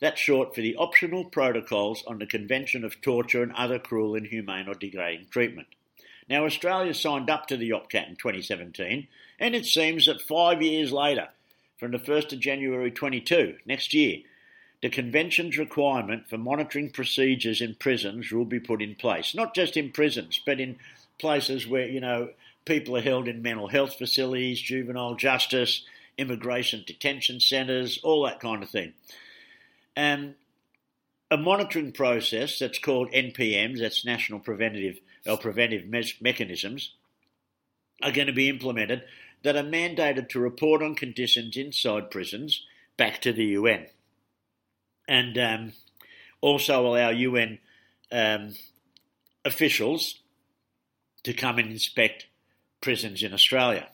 that's 0.00 0.20
short 0.20 0.54
for 0.54 0.60
the 0.60 0.76
Optional 0.76 1.24
Protocols 1.24 2.04
on 2.06 2.18
the 2.18 2.26
Convention 2.26 2.84
of 2.84 3.00
Torture 3.00 3.42
and 3.42 3.52
Other 3.52 3.78
Cruel, 3.78 4.14
Inhumane 4.14 4.68
or 4.68 4.74
Degrading 4.74 5.26
Treatment. 5.30 5.68
Now, 6.28 6.44
Australia 6.44 6.94
signed 6.94 7.30
up 7.30 7.46
to 7.46 7.56
the 7.56 7.70
OPCAT 7.70 8.08
in 8.08 8.16
2017, 8.16 9.08
and 9.38 9.54
it 9.54 9.64
seems 9.64 10.06
that 10.06 10.20
five 10.20 10.62
years 10.62 10.92
later, 10.92 11.28
from 11.78 11.92
the 11.92 11.98
1st 11.98 12.34
of 12.34 12.40
January 12.40 12.90
22, 12.90 13.56
next 13.64 13.94
year, 13.94 14.18
the 14.82 14.90
Convention's 14.90 15.58
requirement 15.58 16.28
for 16.28 16.38
monitoring 16.38 16.90
procedures 16.90 17.60
in 17.60 17.74
prisons 17.74 18.30
will 18.30 18.44
be 18.44 18.60
put 18.60 18.82
in 18.82 18.94
place. 18.94 19.34
Not 19.34 19.54
just 19.54 19.76
in 19.76 19.90
prisons, 19.90 20.40
but 20.44 20.60
in 20.60 20.76
places 21.18 21.66
where, 21.66 21.88
you 21.88 22.00
know, 22.00 22.30
people 22.64 22.96
are 22.96 23.02
held 23.02 23.26
in 23.26 23.42
mental 23.42 23.68
health 23.68 23.94
facilities, 23.96 24.60
juvenile 24.60 25.14
justice, 25.14 25.82
immigration 26.16 26.84
detention 26.86 27.40
centres, 27.40 27.98
all 28.04 28.24
that 28.24 28.40
kind 28.40 28.62
of 28.62 28.70
thing. 28.70 28.92
Um, 29.98 30.36
a 31.28 31.36
monitoring 31.36 31.90
process 31.90 32.60
that's 32.60 32.78
called 32.78 33.10
NPMs, 33.10 33.80
that's 33.80 34.04
National 34.04 34.38
Preventative 34.38 35.00
or 35.26 35.36
Preventive 35.36 35.86
Me- 35.86 36.14
Mechanisms, 36.20 36.94
are 38.00 38.12
going 38.12 38.28
to 38.28 38.32
be 38.32 38.48
implemented 38.48 39.02
that 39.42 39.56
are 39.56 39.64
mandated 39.64 40.28
to 40.28 40.38
report 40.38 40.84
on 40.84 40.94
conditions 40.94 41.56
inside 41.56 42.12
prisons 42.12 42.64
back 42.96 43.20
to 43.22 43.32
the 43.32 43.44
UN. 43.46 43.86
And 45.08 45.36
um, 45.36 45.72
also 46.40 46.86
allow 46.86 47.10
UN 47.10 47.58
um, 48.12 48.54
officials 49.44 50.20
to 51.24 51.32
come 51.32 51.58
and 51.58 51.72
inspect 51.72 52.26
prisons 52.80 53.24
in 53.24 53.34
Australia. 53.34 53.88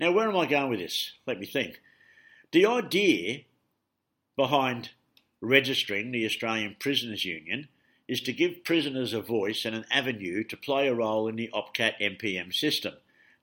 Now, 0.00 0.10
where 0.10 0.28
am 0.28 0.36
I 0.36 0.46
going 0.46 0.70
with 0.70 0.80
this? 0.80 1.12
Let 1.26 1.38
me 1.38 1.46
think. 1.46 1.80
The 2.50 2.66
idea 2.66 3.42
behind 4.36 4.90
registering 5.40 6.10
the 6.10 6.26
Australian 6.26 6.76
Prisoners 6.78 7.24
Union 7.24 7.68
is 8.06 8.20
to 8.22 8.32
give 8.32 8.64
prisoners 8.64 9.12
a 9.12 9.20
voice 9.20 9.64
and 9.64 9.76
an 9.76 9.84
avenue 9.90 10.42
to 10.42 10.56
play 10.56 10.88
a 10.88 10.94
role 10.94 11.28
in 11.28 11.36
the 11.36 11.50
OPCAT 11.52 12.00
NPM 12.00 12.54
system, 12.54 12.94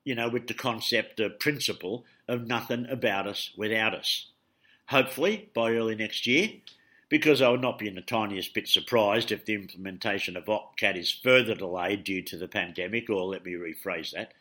you 0.04 0.14
know, 0.14 0.28
with 0.28 0.48
the 0.48 0.54
concept, 0.54 1.16
the 1.16 1.30
principle 1.30 2.04
of 2.28 2.46
nothing 2.46 2.86
about 2.90 3.26
us 3.26 3.52
without 3.56 3.94
us. 3.94 4.26
Hopefully 4.88 5.50
by 5.54 5.72
early 5.72 5.94
next 5.94 6.26
year, 6.26 6.50
because 7.08 7.40
I 7.40 7.48
would 7.48 7.60
not 7.60 7.78
be 7.78 7.86
in 7.86 7.94
the 7.94 8.00
tiniest 8.00 8.54
bit 8.54 8.66
surprised 8.66 9.30
if 9.30 9.44
the 9.44 9.54
implementation 9.54 10.36
of 10.36 10.46
OPCAT 10.46 10.96
is 10.96 11.12
further 11.12 11.54
delayed 11.54 12.02
due 12.02 12.22
to 12.22 12.36
the 12.36 12.48
pandemic, 12.48 13.08
or 13.08 13.24
let 13.24 13.44
me 13.44 13.52
rephrase 13.52 14.12
that, 14.12 14.32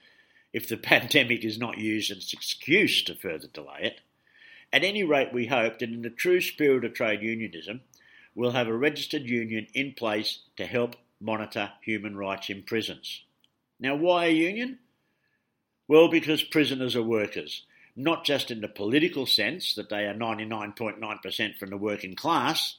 if 0.51 0.67
the 0.67 0.77
pandemic 0.93 1.45
is 1.45 1.59
not 1.59 1.77
used 1.77 2.11
as 2.11 2.17
an 2.17 2.29
excuse 2.33 3.03
to 3.03 3.15
further 3.15 3.47
delay 3.47 3.79
it. 3.81 4.01
At 4.75 4.83
any 4.83 5.05
rate, 5.05 5.31
we 5.31 5.47
hope 5.47 5.79
that 5.79 5.89
in 5.89 6.01
the 6.01 6.09
true 6.09 6.41
spirit 6.41 6.83
of 6.83 6.93
trade 6.93 7.21
unionism, 7.21 7.79
we'll 8.35 8.51
have 8.51 8.67
a 8.67 8.75
registered 8.75 9.23
union 9.23 9.67
in 9.73 9.93
place 9.93 10.39
to 10.57 10.65
help 10.65 10.97
monitor 11.21 11.71
human 11.79 12.17
rights 12.17 12.49
in 12.49 12.61
prisons. 12.61 13.21
Now, 13.79 13.95
why 13.95 14.25
a 14.25 14.31
union? 14.31 14.79
Well, 15.87 16.09
because 16.09 16.43
prisoners 16.43 16.93
are 16.93 17.01
workers, 17.01 17.63
not 17.95 18.25
just 18.25 18.51
in 18.51 18.59
the 18.59 18.67
political 18.67 19.25
sense 19.25 19.75
that 19.75 19.87
they 19.87 20.07
are 20.07 20.13
99.9% 20.13 21.57
from 21.57 21.69
the 21.69 21.77
working 21.77 22.13
class, 22.13 22.75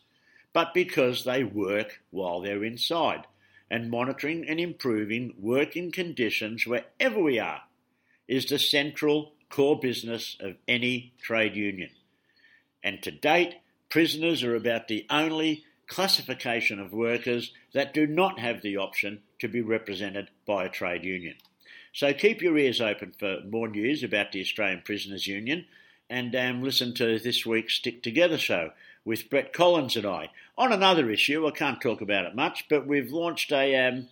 but 0.53 0.75
because 0.75 1.25
they 1.25 1.45
work 1.45 2.03
while 2.11 2.43
they're 2.43 2.62
inside, 2.62 3.26
and 3.71 3.91
monitoring 3.91 4.47
and 4.47 4.61
improving 4.61 5.33
working 5.41 5.91
conditions 5.91 6.67
wherever 6.67 7.23
we 7.23 7.38
are 7.38 7.62
is 8.29 8.45
the 8.45 8.59
central 8.59 9.33
core 9.49 9.79
business 9.79 10.37
of 10.41 10.57
any 10.67 11.12
trade 11.21 11.57
union. 11.57 11.91
And 12.83 13.03
to 13.03 13.11
date, 13.11 13.57
prisoners 13.88 14.43
are 14.43 14.55
about 14.55 14.88
the 14.88 15.07
only 15.11 15.65
classification 15.87 16.81
of 16.81 16.93
workers 16.93 17.53
that 17.73 17.95
do 17.95 18.07
not 18.07 18.38
have 18.38 18.62
the 18.62 18.76
option 18.76 19.21
to 19.38 19.49
be 19.49 19.61
represented 19.61 20.31
by 20.47 20.65
a 20.65 20.71
trade 20.71 21.05
union. 21.05 21.37
So 21.93 22.12
keep 22.12 22.43
your 22.43 22.59
ears 22.59 22.81
open 22.81 23.12
for 23.19 23.38
more 23.49 23.69
news 23.69 24.03
about 24.03 24.33
the 24.33 24.41
Australian 24.41 24.83
Prisoners 24.85 25.26
Union 25.26 25.67
and 26.09 26.35
um, 26.37 26.62
listen 26.62 26.95
to 26.95 27.19
this 27.19 27.45
week's 27.45 27.75
Stick 27.75 28.03
Together 28.03 28.38
show, 28.38 28.71
with 29.05 29.31
Brett 29.31 29.53
Collins 29.53 29.97
and 29.97 30.07
I. 30.07 30.31
On 30.59 30.73
another 30.73 31.11
issue, 31.11 31.47
I 31.47 31.50
can't 31.53 31.81
talk 31.81 32.00
about 32.00 32.26
it 32.26 32.35
much, 32.35 32.67
but 32.69 32.87
we've 32.87 33.12
launched 33.12 33.53
a, 33.53 33.75
um, 33.87 34.09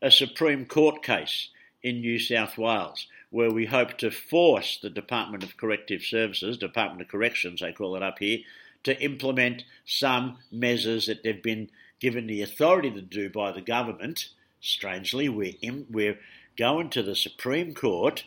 a 0.00 0.10
Supreme 0.10 0.66
Court 0.66 1.02
case 1.02 1.48
in 1.82 2.00
New 2.00 2.18
South 2.18 2.56
Wales 2.56 3.06
where 3.34 3.50
we 3.50 3.66
hope 3.66 3.98
to 3.98 4.12
force 4.12 4.78
the 4.80 4.88
Department 4.88 5.42
of 5.42 5.56
Corrective 5.56 6.02
Services, 6.02 6.56
Department 6.56 7.02
of 7.02 7.08
Corrections, 7.08 7.60
they 7.60 7.72
call 7.72 7.96
it 7.96 8.02
up 8.02 8.20
here, 8.20 8.38
to 8.84 8.96
implement 9.02 9.64
some 9.84 10.38
measures 10.52 11.06
that 11.06 11.24
they've 11.24 11.42
been 11.42 11.68
given 11.98 12.28
the 12.28 12.42
authority 12.42 12.92
to 12.92 13.02
do 13.02 13.28
by 13.28 13.50
the 13.50 13.60
government. 13.60 14.28
Strangely, 14.60 15.28
we're, 15.28 15.54
in, 15.60 15.84
we're 15.90 16.20
going 16.56 16.90
to 16.90 17.02
the 17.02 17.16
Supreme 17.16 17.74
Court 17.74 18.22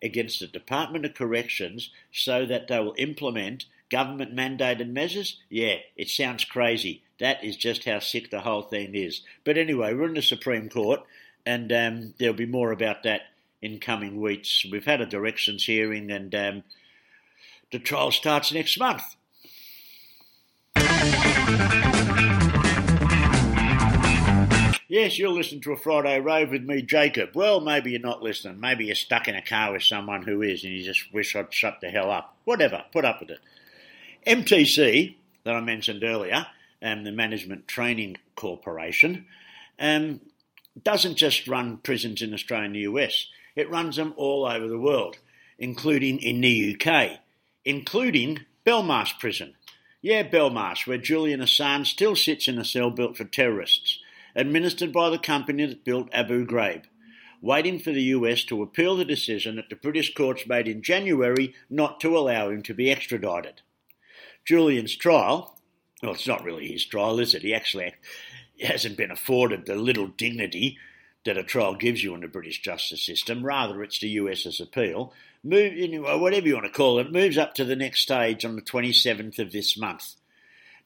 against 0.00 0.38
the 0.38 0.46
Department 0.46 1.04
of 1.04 1.14
Corrections 1.14 1.90
so 2.12 2.46
that 2.46 2.68
they 2.68 2.78
will 2.78 2.94
implement 2.98 3.64
government 3.90 4.32
mandated 4.32 4.92
measures? 4.92 5.40
Yeah, 5.48 5.78
it 5.96 6.08
sounds 6.08 6.44
crazy. 6.44 7.02
That 7.18 7.42
is 7.42 7.56
just 7.56 7.84
how 7.84 7.98
sick 7.98 8.30
the 8.30 8.42
whole 8.42 8.62
thing 8.62 8.94
is. 8.94 9.22
But 9.42 9.58
anyway, 9.58 9.92
we're 9.92 10.06
in 10.06 10.14
the 10.14 10.22
Supreme 10.22 10.68
Court, 10.68 11.00
and 11.44 11.72
um, 11.72 12.14
there'll 12.20 12.32
be 12.32 12.46
more 12.46 12.70
about 12.70 13.02
that 13.02 13.22
in 13.62 13.78
coming 13.78 14.20
weeks. 14.20 14.64
We've 14.70 14.84
had 14.84 15.00
a 15.00 15.06
directions 15.06 15.64
hearing, 15.64 16.10
and 16.10 16.34
um, 16.34 16.62
the 17.72 17.78
trial 17.78 18.10
starts 18.10 18.52
next 18.52 18.78
month. 18.78 19.16
Yes, 24.90 25.20
you're 25.20 25.30
listening 25.30 25.60
to 25.60 25.72
a 25.72 25.76
Friday 25.76 26.18
Rave 26.18 26.50
with 26.50 26.64
me, 26.64 26.82
Jacob. 26.82 27.30
Well, 27.34 27.60
maybe 27.60 27.92
you're 27.92 28.00
not 28.00 28.24
listening. 28.24 28.58
Maybe 28.58 28.86
you're 28.86 28.96
stuck 28.96 29.28
in 29.28 29.36
a 29.36 29.40
car 29.40 29.72
with 29.72 29.84
someone 29.84 30.22
who 30.22 30.42
is 30.42 30.64
and 30.64 30.72
you 30.72 30.82
just 30.82 31.12
wish 31.12 31.36
I'd 31.36 31.54
shut 31.54 31.80
the 31.80 31.90
hell 31.90 32.10
up. 32.10 32.36
Whatever, 32.44 32.82
put 32.92 33.04
up 33.04 33.20
with 33.20 33.30
it. 33.30 33.38
MTC, 34.26 35.14
that 35.44 35.54
I 35.54 35.60
mentioned 35.60 36.02
earlier, 36.02 36.44
um, 36.82 37.04
the 37.04 37.12
Management 37.12 37.68
Training 37.68 38.16
Corporation, 38.34 39.26
um, 39.78 40.20
doesn't 40.82 41.14
just 41.14 41.46
run 41.46 41.76
prisons 41.76 42.20
in 42.20 42.34
Australia 42.34 42.66
and 42.66 42.74
the 42.74 42.80
US, 42.80 43.28
it 43.56 43.70
runs 43.70 43.96
them 43.96 44.14
all 44.16 44.46
over 44.46 44.68
the 44.68 44.78
world, 44.78 45.18
including 45.58 46.18
in 46.18 46.40
the 46.40 46.76
UK, 46.76 47.20
including 47.64 48.40
Belmarsh 48.66 49.18
Prison. 49.18 49.54
Yeah, 50.02 50.22
Belmarsh, 50.22 50.86
where 50.86 50.98
Julian 50.98 51.40
Assange 51.40 51.86
still 51.86 52.16
sits 52.16 52.48
in 52.48 52.58
a 52.58 52.64
cell 52.64 52.90
built 52.90 53.16
for 53.16 53.24
terrorists 53.24 53.98
administered 54.34 54.92
by 54.92 55.10
the 55.10 55.18
company 55.18 55.66
that 55.66 55.84
built 55.84 56.08
Abu 56.12 56.46
Ghraib, 56.46 56.84
waiting 57.40 57.78
for 57.78 57.90
the 57.90 58.02
US 58.02 58.44
to 58.44 58.62
appeal 58.62 58.96
the 58.96 59.04
decision 59.04 59.56
that 59.56 59.68
the 59.70 59.76
British 59.76 60.14
courts 60.14 60.46
made 60.46 60.68
in 60.68 60.82
January 60.82 61.54
not 61.68 62.00
to 62.00 62.16
allow 62.16 62.50
him 62.50 62.62
to 62.62 62.74
be 62.74 62.90
extradited. 62.90 63.62
Julian's 64.44 64.96
trial, 64.96 65.58
well, 66.02 66.12
it's 66.12 66.26
not 66.26 66.44
really 66.44 66.68
his 66.68 66.84
trial, 66.84 67.18
is 67.18 67.34
it? 67.34 67.42
He 67.42 67.54
actually 67.54 67.94
hasn't 68.60 68.96
been 68.96 69.10
afforded 69.10 69.66
the 69.66 69.74
little 69.74 70.06
dignity 70.06 70.78
that 71.24 71.36
a 71.36 71.42
trial 71.42 71.74
gives 71.74 72.02
you 72.02 72.14
in 72.14 72.20
the 72.20 72.28
British 72.28 72.62
justice 72.62 73.04
system. 73.04 73.44
Rather, 73.44 73.82
it's 73.82 73.98
the 74.00 74.08
US's 74.08 74.60
appeal. 74.60 75.12
Move, 75.42 75.72
whatever 76.20 76.46
you 76.46 76.54
want 76.54 76.66
to 76.66 76.72
call 76.72 76.98
it, 76.98 77.12
moves 77.12 77.36
up 77.36 77.54
to 77.54 77.64
the 77.64 77.76
next 77.76 78.00
stage 78.00 78.44
on 78.44 78.56
the 78.56 78.62
27th 78.62 79.38
of 79.38 79.52
this 79.52 79.76
month. 79.76 80.14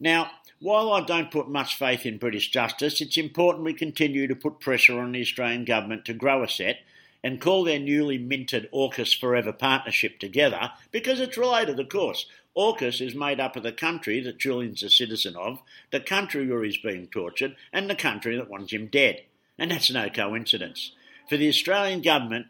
Now, 0.00 0.30
while 0.60 0.92
I 0.92 1.02
don't 1.02 1.30
put 1.30 1.48
much 1.48 1.76
faith 1.76 2.06
in 2.06 2.18
British 2.18 2.50
justice, 2.50 3.00
it's 3.00 3.16
important 3.16 3.64
we 3.64 3.74
continue 3.74 4.26
to 4.26 4.34
put 4.34 4.60
pressure 4.60 4.98
on 4.98 5.12
the 5.12 5.20
Australian 5.20 5.64
government 5.64 6.04
to 6.06 6.14
grow 6.14 6.42
a 6.42 6.48
set 6.48 6.78
and 7.22 7.40
call 7.40 7.64
their 7.64 7.78
newly 7.78 8.18
minted 8.18 8.68
AUKUS 8.72 9.18
Forever 9.18 9.52
partnership 9.52 10.18
together 10.18 10.70
because 10.90 11.20
it's 11.20 11.38
related, 11.38 11.78
of 11.78 11.88
course. 11.88 12.26
AUKUS 12.56 13.00
is 13.00 13.14
made 13.14 13.40
up 13.40 13.56
of 13.56 13.62
the 13.62 13.72
country 13.72 14.20
that 14.20 14.38
Julian's 14.38 14.82
a 14.82 14.90
citizen 14.90 15.34
of, 15.36 15.60
the 15.90 16.00
country 16.00 16.46
where 16.46 16.62
he's 16.62 16.76
being 16.76 17.06
tortured, 17.08 17.56
and 17.72 17.88
the 17.88 17.94
country 17.94 18.36
that 18.36 18.50
wants 18.50 18.72
him 18.72 18.86
dead. 18.86 19.22
And 19.58 19.70
that's 19.70 19.90
no 19.90 20.08
coincidence. 20.08 20.92
For 21.28 21.36
the 21.36 21.48
Australian 21.48 22.02
government 22.02 22.46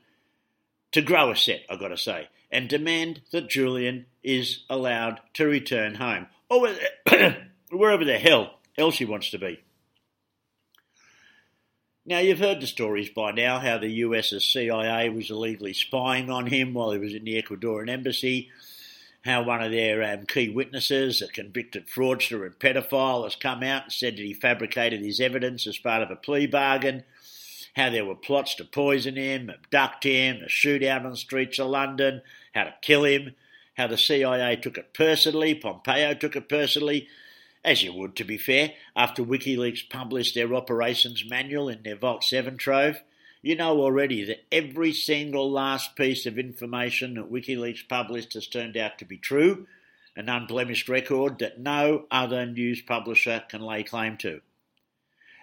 to 0.93 1.03
grow 1.03 1.31
a 1.31 1.37
set, 1.37 1.63
I've 1.69 1.81
got 1.81 1.89
to 1.89 1.99
say, 1.99 2.29
and 2.51 2.69
demand 2.69 3.21
that 3.33 3.49
Julian 3.49 4.07
is 4.23 4.65
allowed 4.71 5.21
to 5.35 5.45
return 5.45 5.97
home. 5.97 6.27
Oh, 6.51 6.75
wherever 7.71 8.05
the 8.05 8.19
hell 8.19 8.59
else 8.79 8.99
he 8.99 9.05
wants 9.05 9.31
to 9.31 9.39
be. 9.39 9.61
Now, 12.07 12.19
you've 12.19 12.39
heard 12.39 12.61
the 12.61 12.67
stories 12.67 13.09
by 13.09 13.33
now 13.33 13.59
how 13.59 13.79
the 13.79 13.89
US's 13.89 14.45
CIA 14.45 15.09
was 15.09 15.31
illegally 15.31 15.73
spying 15.73 16.29
on 16.29 16.47
him 16.47 16.75
while 16.75 16.91
he 16.91 16.99
was 16.99 17.15
in 17.15 17.25
the 17.25 17.43
Ecuadorian 17.43 17.89
embassy, 17.89 18.51
how 19.25 19.43
one 19.43 19.63
of 19.63 19.73
their 19.73 20.03
um, 20.03 20.27
key 20.27 20.51
witnesses, 20.51 21.23
a 21.23 21.29
convicted 21.29 21.87
fraudster 21.89 22.45
and 22.45 22.59
pedophile, 22.59 23.25
has 23.25 23.35
come 23.35 23.63
out 23.63 23.85
and 23.85 23.93
said 23.93 24.15
that 24.17 24.23
he 24.23 24.35
fabricated 24.35 25.01
his 25.01 25.19
evidence 25.19 25.67
as 25.67 25.79
part 25.79 26.03
of 26.03 26.11
a 26.11 26.17
plea 26.17 26.47
bargain, 26.47 27.03
how 27.75 27.89
there 27.89 28.05
were 28.05 28.15
plots 28.15 28.55
to 28.55 28.65
poison 28.65 29.17
him, 29.17 29.49
abduct 29.49 30.05
him, 30.05 30.43
a 30.45 30.49
shootout 30.49 31.05
on 31.05 31.13
the 31.13 31.17
streets 31.17 31.59
of 31.59 31.69
London, 31.69 32.21
how 32.55 32.65
to 32.65 32.75
kill 32.83 33.05
him, 33.05 33.35
how 33.79 33.87
the 33.87 33.97
CIA 33.97 34.57
took 34.57 34.77
it 34.77 34.93
personally, 34.93 35.55
Pompeo 35.55 36.13
took 36.15 36.37
it 36.37 36.49
personally, 36.49 37.09
as 37.65 37.83
you 37.83 37.95
would, 37.95 38.15
to 38.17 38.25
be 38.25 38.37
fair, 38.37 38.73
after 38.95 39.25
WikiLeaks 39.25 39.89
published 39.89 40.35
their 40.35 40.55
operations 40.55 41.25
manual 41.29 41.71
in 41.71 41.83
their 41.83 41.97
Vault 41.97 42.23
7 42.23 42.59
trove. 42.59 43.03
You 43.45 43.57
know 43.57 43.83
already 43.83 44.25
that 44.25 44.47
every 44.51 44.95
single 44.95 45.53
last 45.53 45.97
piece 45.97 46.25
of 46.25 46.39
information 46.39 47.17
that 47.17 47.31
WikiLeaks 47.31 47.87
published 47.87 48.33
has 48.33 48.47
turned 48.47 48.75
out 48.75 48.97
to 48.97 49.05
be 49.05 49.19
true, 49.19 49.67
an 50.17 50.31
unblemished 50.31 50.89
record 50.89 51.41
that 51.41 51.61
no 51.61 52.07
other 52.11 52.47
news 52.47 52.81
publisher 52.81 53.43
can 53.47 53.61
lay 53.61 53.83
claim 53.83 54.17
to. 54.17 54.41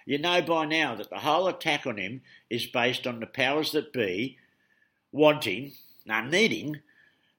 You 0.04 0.18
know 0.18 0.42
by 0.42 0.66
now 0.66 0.96
that 0.96 1.10
the 1.10 1.20
whole 1.20 1.46
attack 1.46 1.86
on 1.86 1.96
him 1.96 2.22
is 2.50 2.66
based 2.66 3.06
on 3.06 3.20
the 3.20 3.26
powers 3.26 3.70
that 3.70 3.92
be 3.92 4.36
wanting, 5.12 5.74
now 6.04 6.24
needing, 6.24 6.80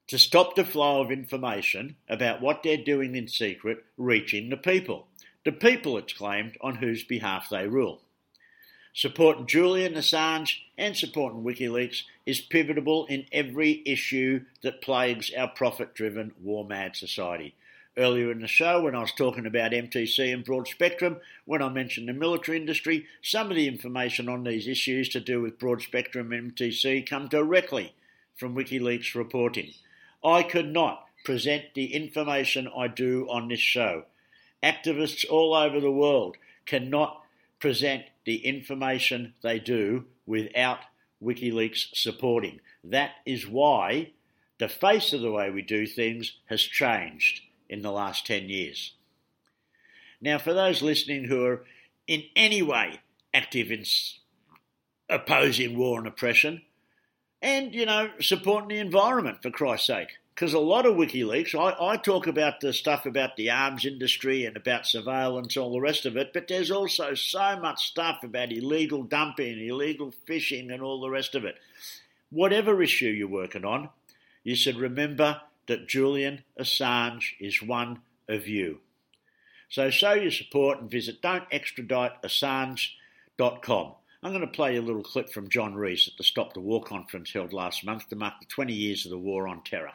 to 0.07 0.17
stop 0.17 0.55
the 0.55 0.63
flow 0.63 1.01
of 1.01 1.11
information 1.11 1.97
about 2.07 2.39
what 2.39 2.63
they're 2.63 2.77
doing 2.77 3.17
in 3.17 3.27
secret 3.27 3.83
reaching 3.97 4.49
the 4.49 4.55
people. 4.55 5.07
The 5.43 5.51
people, 5.51 5.97
it's 5.97 6.13
claimed, 6.13 6.55
on 6.61 6.75
whose 6.75 7.03
behalf 7.03 7.49
they 7.49 7.67
rule. 7.67 8.02
Supporting 8.95 9.47
Julian 9.47 9.95
Assange 9.95 10.59
and 10.77 10.95
supporting 10.95 11.43
WikiLeaks 11.43 12.03
is 12.27 12.39
pivotal 12.39 13.07
in 13.07 13.25
every 13.31 13.81
issue 13.87 14.45
that 14.61 14.83
plagues 14.83 15.31
our 15.35 15.47
profit 15.47 15.95
driven, 15.95 16.31
war 16.39 16.63
mad 16.63 16.95
society. 16.95 17.55
Earlier 17.97 18.31
in 18.31 18.41
the 18.41 18.47
show, 18.47 18.83
when 18.83 18.93
I 18.93 18.99
was 18.99 19.11
talking 19.11 19.47
about 19.47 19.71
MTC 19.71 20.31
and 20.31 20.45
broadspectrum, 20.45 21.19
when 21.45 21.63
I 21.63 21.69
mentioned 21.69 22.07
the 22.07 22.13
military 22.13 22.57
industry, 22.57 23.07
some 23.23 23.49
of 23.49 23.55
the 23.55 23.67
information 23.67 24.29
on 24.29 24.43
these 24.43 24.67
issues 24.67 25.09
to 25.09 25.19
do 25.19 25.41
with 25.41 25.57
broadspectrum 25.57 26.31
and 26.31 26.55
MTC 26.55 27.07
come 27.07 27.27
directly 27.27 27.95
from 28.35 28.55
WikiLeaks 28.55 29.15
reporting. 29.15 29.73
I 30.23 30.43
could 30.43 30.71
not 30.71 31.07
present 31.25 31.73
the 31.73 31.95
information 31.95 32.69
I 32.75 32.89
do 32.89 33.27
on 33.27 33.47
this 33.47 33.59
show. 33.59 34.05
Activists 34.61 35.25
all 35.27 35.55
over 35.55 35.79
the 35.79 35.91
world 35.91 36.37
cannot 36.67 37.23
present 37.59 38.03
the 38.25 38.45
information 38.45 39.33
they 39.41 39.59
do 39.59 40.05
without 40.25 40.79
WikiLeaks 41.21 41.87
supporting. 41.93 42.59
That 42.83 43.11
is 43.25 43.47
why 43.47 44.11
the 44.59 44.69
face 44.69 45.13
of 45.13 45.21
the 45.21 45.31
way 45.31 45.49
we 45.49 45.61
do 45.61 45.85
things 45.85 46.33
has 46.45 46.61
changed 46.61 47.41
in 47.69 47.81
the 47.81 47.91
last 47.91 48.25
10 48.25 48.49
years. 48.49 48.93
Now, 50.21 50.37
for 50.37 50.53
those 50.53 50.81
listening 50.81 51.25
who 51.25 51.45
are 51.45 51.65
in 52.07 52.23
any 52.35 52.61
way 52.61 53.01
active 53.33 53.71
in 53.71 53.83
opposing 55.09 55.77
war 55.77 55.97
and 55.97 56.07
oppression, 56.07 56.61
and, 57.41 57.73
you 57.73 57.85
know, 57.85 58.09
supporting 58.21 58.69
the 58.69 58.79
environment, 58.79 59.41
for 59.41 59.51
Christ's 59.51 59.87
sake. 59.87 60.17
Because 60.33 60.53
a 60.53 60.59
lot 60.59 60.87
of 60.87 60.95
WikiLeaks, 60.95 61.53
I, 61.53 61.91
I 61.91 61.95
talk 61.95 62.25
about 62.25 62.59
the 62.59 62.73
stuff 62.73 63.05
about 63.05 63.35
the 63.35 63.51
arms 63.51 63.85
industry 63.85 64.45
and 64.45 64.57
about 64.57 64.87
surveillance, 64.87 65.55
all 65.55 65.71
the 65.71 65.79
rest 65.79 66.07
of 66.07 66.17
it, 66.17 66.33
but 66.33 66.47
there's 66.47 66.71
also 66.71 67.13
so 67.13 67.59
much 67.59 67.85
stuff 67.85 68.23
about 68.23 68.51
illegal 68.51 69.03
dumping, 69.03 69.63
illegal 69.63 70.11
fishing, 70.25 70.71
and 70.71 70.81
all 70.81 71.01
the 71.01 71.11
rest 71.11 71.35
of 71.35 71.45
it. 71.45 71.57
Whatever 72.31 72.81
issue 72.81 73.09
you're 73.09 73.27
working 73.27 73.63
on, 73.63 73.89
you 74.43 74.55
should 74.55 74.77
remember 74.77 75.41
that 75.67 75.87
Julian 75.87 76.43
Assange 76.59 77.33
is 77.39 77.61
one 77.61 77.99
of 78.27 78.47
you. 78.47 78.79
So 79.69 79.91
show 79.91 80.13
your 80.13 80.31
support 80.31 80.81
and 80.81 80.89
visit 80.89 81.21
don'textraditeassange.com. 81.21 83.91
I'm 84.23 84.31
going 84.31 84.41
to 84.41 84.47
play 84.47 84.77
a 84.77 84.81
little 84.81 85.03
clip 85.03 85.31
from 85.31 85.49
John 85.49 85.75
Rees 85.75 86.09
at 86.11 86.17
the 86.17 86.23
Stop 86.23 86.53
the 86.53 86.59
War 86.59 86.81
conference 86.81 87.33
held 87.33 87.53
last 87.53 87.85
month 87.85 88.09
to 88.09 88.15
mark 88.15 88.39
the 88.39 88.47
20 88.47 88.73
years 88.73 89.05
of 89.05 89.11
the 89.11 89.17
War 89.17 89.47
on 89.47 89.61
Terror. 89.63 89.91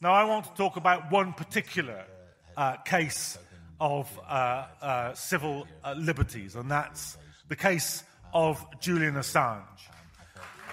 Now, 0.00 0.12
I 0.12 0.22
want 0.22 0.44
to 0.44 0.54
talk 0.54 0.76
about 0.76 1.10
one 1.10 1.32
particular 1.32 2.04
uh, 2.56 2.76
case 2.76 3.36
of 3.80 4.08
uh, 4.28 4.66
uh, 4.80 5.14
civil 5.14 5.66
uh, 5.82 5.96
liberties, 5.98 6.54
and 6.54 6.70
that's 6.70 7.18
the 7.48 7.56
case 7.56 8.04
of 8.32 8.64
Julian 8.78 9.14
Assange. 9.14 9.64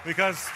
Because 0.05 0.47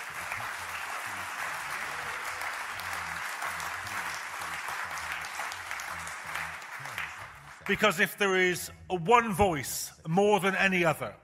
Because 7.68 8.00
if 8.00 8.20
there 8.20 8.36
is 8.36 8.70
one 8.88 9.34
voice 9.34 9.92
more 10.08 10.40
than 10.40 10.56
any 10.56 10.86
other 10.86 11.16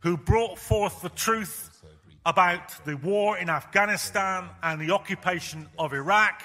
who 0.00 0.16
brought 0.16 0.56
forth 0.56 1.02
the 1.02 1.08
truth 1.08 1.82
about 2.26 2.84
the 2.84 2.96
war 2.96 3.38
in 3.38 3.48
Afghanistan 3.48 4.48
and 4.62 4.80
the 4.80 4.92
occupation 4.92 5.68
of 5.78 5.92
Iraq, 5.92 6.42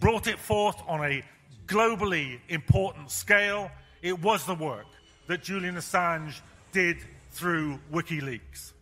brought 0.00 0.26
it 0.26 0.38
forth 0.38 0.82
on 0.88 1.04
a 1.04 1.22
globally 1.66 2.40
important 2.48 3.10
scale, 3.10 3.70
it 4.02 4.20
was 4.20 4.44
the 4.46 4.54
work 4.54 4.86
that 5.26 5.42
Julian 5.42 5.76
Assange 5.76 6.40
did 6.72 6.96
through 7.30 7.78
WikiLeaks. 7.92 8.72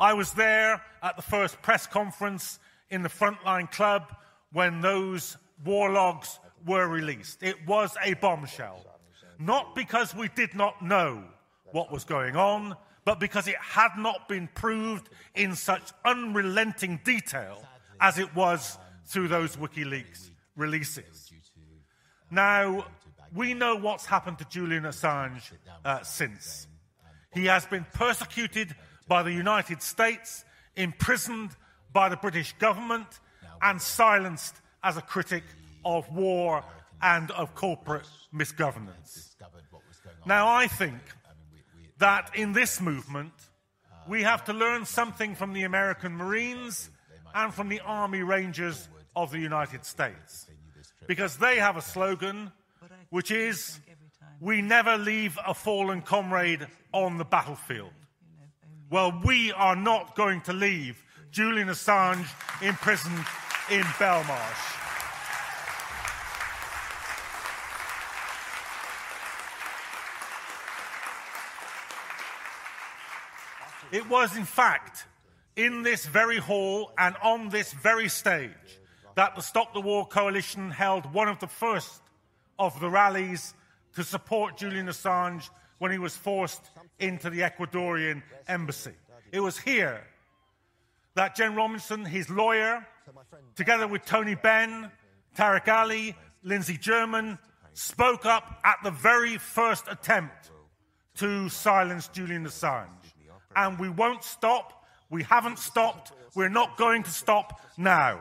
I 0.00 0.14
was 0.14 0.32
there 0.32 0.82
at 1.02 1.16
the 1.16 1.22
first 1.22 1.60
press 1.62 1.86
conference 1.86 2.58
in 2.90 3.02
the 3.02 3.08
Frontline 3.08 3.70
Club 3.70 4.16
when 4.52 4.80
those 4.80 5.36
war 5.64 5.90
logs 5.90 6.40
were 6.66 6.88
released. 6.88 7.42
It 7.42 7.56
was 7.66 7.94
a 8.02 8.14
bombshell. 8.14 8.84
Not 9.38 9.74
because 9.74 10.14
we 10.14 10.28
did 10.28 10.54
not 10.54 10.82
know 10.82 11.22
what 11.66 11.92
was 11.92 12.04
going 12.04 12.34
on, 12.34 12.76
but 13.04 13.20
because 13.20 13.46
it 13.46 13.56
had 13.56 13.90
not 13.98 14.28
been 14.28 14.48
proved 14.54 15.08
in 15.34 15.54
such 15.54 15.92
unrelenting 16.04 17.00
detail 17.04 17.62
as 18.00 18.18
it 18.18 18.34
was 18.34 18.78
through 19.04 19.28
those 19.28 19.56
WikiLeaks 19.56 20.31
releases. 20.56 21.32
Now, 22.30 22.86
we 23.34 23.54
know 23.54 23.76
what's 23.76 24.06
happened 24.06 24.38
to 24.38 24.46
Julian 24.48 24.84
Assange 24.84 25.52
uh, 25.84 26.02
since. 26.02 26.66
He 27.32 27.46
has 27.46 27.64
been 27.66 27.86
persecuted 27.94 28.74
by 29.08 29.22
the 29.22 29.32
United 29.32 29.82
States, 29.82 30.44
imprisoned 30.76 31.50
by 31.92 32.08
the 32.08 32.16
British 32.16 32.52
government, 32.54 33.06
and 33.60 33.80
silenced 33.80 34.56
as 34.82 34.96
a 34.96 35.02
critic 35.02 35.44
of 35.84 36.10
war 36.14 36.64
and 37.00 37.30
of 37.32 37.54
corporate 37.54 38.08
misgovernance. 38.32 39.34
Now, 40.26 40.48
I 40.48 40.66
think 40.66 41.00
that 41.98 42.30
in 42.34 42.52
this 42.52 42.80
movement, 42.80 43.32
we 44.08 44.22
have 44.22 44.44
to 44.44 44.52
learn 44.52 44.84
something 44.84 45.34
from 45.34 45.52
the 45.52 45.62
American 45.62 46.16
Marines 46.16 46.90
and 47.34 47.52
from 47.52 47.68
the 47.68 47.80
Army 47.80 48.22
Rangers 48.22 48.88
of 49.14 49.30
the 49.30 49.38
United 49.38 49.84
States. 49.84 50.46
Because 51.06 51.36
they 51.36 51.58
have 51.58 51.76
a 51.76 51.82
slogan 51.82 52.52
which 53.10 53.30
is, 53.30 53.80
We 54.40 54.60
never 54.60 54.98
leave 54.98 55.38
a 55.46 55.54
fallen 55.54 56.02
comrade 56.02 56.66
on 56.92 57.16
the 57.18 57.24
battlefield. 57.24 57.92
Well, 58.90 59.20
we 59.24 59.52
are 59.52 59.76
not 59.76 60.16
going 60.16 60.40
to 60.42 60.52
leave 60.52 61.04
Julian 61.30 61.68
Assange 61.68 62.26
imprisoned 62.60 63.24
in 63.70 63.82
Belmarsh. 64.00 64.78
It 73.92 74.08
was, 74.08 74.36
in 74.36 74.44
fact, 74.44 75.06
in 75.54 75.82
this 75.82 76.06
very 76.06 76.38
hall 76.38 76.92
and 76.98 77.14
on 77.22 77.50
this 77.50 77.72
very 77.74 78.08
stage 78.08 78.80
that 79.14 79.34
the 79.34 79.42
Stop 79.42 79.74
the 79.74 79.80
War 79.80 80.06
Coalition 80.06 80.70
held 80.70 81.12
one 81.12 81.28
of 81.28 81.38
the 81.38 81.46
first 81.46 82.02
of 82.58 82.78
the 82.80 82.88
rallies 82.88 83.54
to 83.94 84.04
support 84.04 84.56
Julian 84.56 84.86
Assange 84.86 85.50
when 85.78 85.90
he 85.90 85.98
was 85.98 86.16
forced 86.16 86.70
into 86.98 87.30
the 87.30 87.40
Ecuadorian 87.40 88.22
embassy. 88.48 88.94
It 89.32 89.40
was 89.40 89.58
here 89.58 90.04
that 91.14 91.34
Jen 91.34 91.54
Robinson, 91.54 92.04
his 92.04 92.30
lawyer, 92.30 92.86
together 93.54 93.86
with 93.86 94.04
Tony 94.04 94.34
Benn, 94.34 94.90
Tariq 95.36 95.68
Ali, 95.68 96.16
Lindsey 96.42 96.76
German, 96.76 97.38
spoke 97.74 98.26
up 98.26 98.60
at 98.64 98.76
the 98.82 98.90
very 98.90 99.38
first 99.38 99.84
attempt 99.90 100.50
to 101.16 101.48
silence 101.48 102.08
Julian 102.08 102.46
Assange 102.46 103.12
and 103.56 103.78
we 103.78 103.88
won't 103.88 104.24
stop. 104.24 104.84
We 105.10 105.22
haven't 105.22 105.58
stopped. 105.58 106.12
We're 106.34 106.48
not 106.48 106.76
going 106.76 107.02
to 107.02 107.10
stop 107.10 107.60
now. 107.76 108.20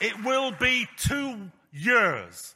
It 0.00 0.24
will 0.24 0.52
be 0.52 0.86
two 0.96 1.50
years. 1.72 2.54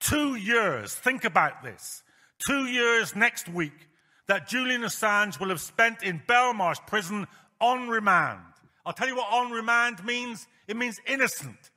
Two 0.00 0.34
years. 0.34 0.94
Think 0.94 1.24
about 1.24 1.62
this. 1.62 2.02
Two 2.38 2.64
years 2.66 3.14
next 3.14 3.48
week 3.48 3.88
that 4.26 4.48
Julian 4.48 4.82
Assange 4.82 5.38
will 5.38 5.48
have 5.48 5.60
spent 5.60 6.02
in 6.02 6.22
Belmarsh 6.26 6.84
prison 6.86 7.26
on 7.60 7.88
remand. 7.88 8.40
I'll 8.84 8.92
tell 8.92 9.08
you 9.08 9.16
what 9.16 9.32
on 9.32 9.50
remand 9.50 10.04
means. 10.04 10.46
It 10.66 10.76
means 10.76 11.00
innocent. 11.06 11.70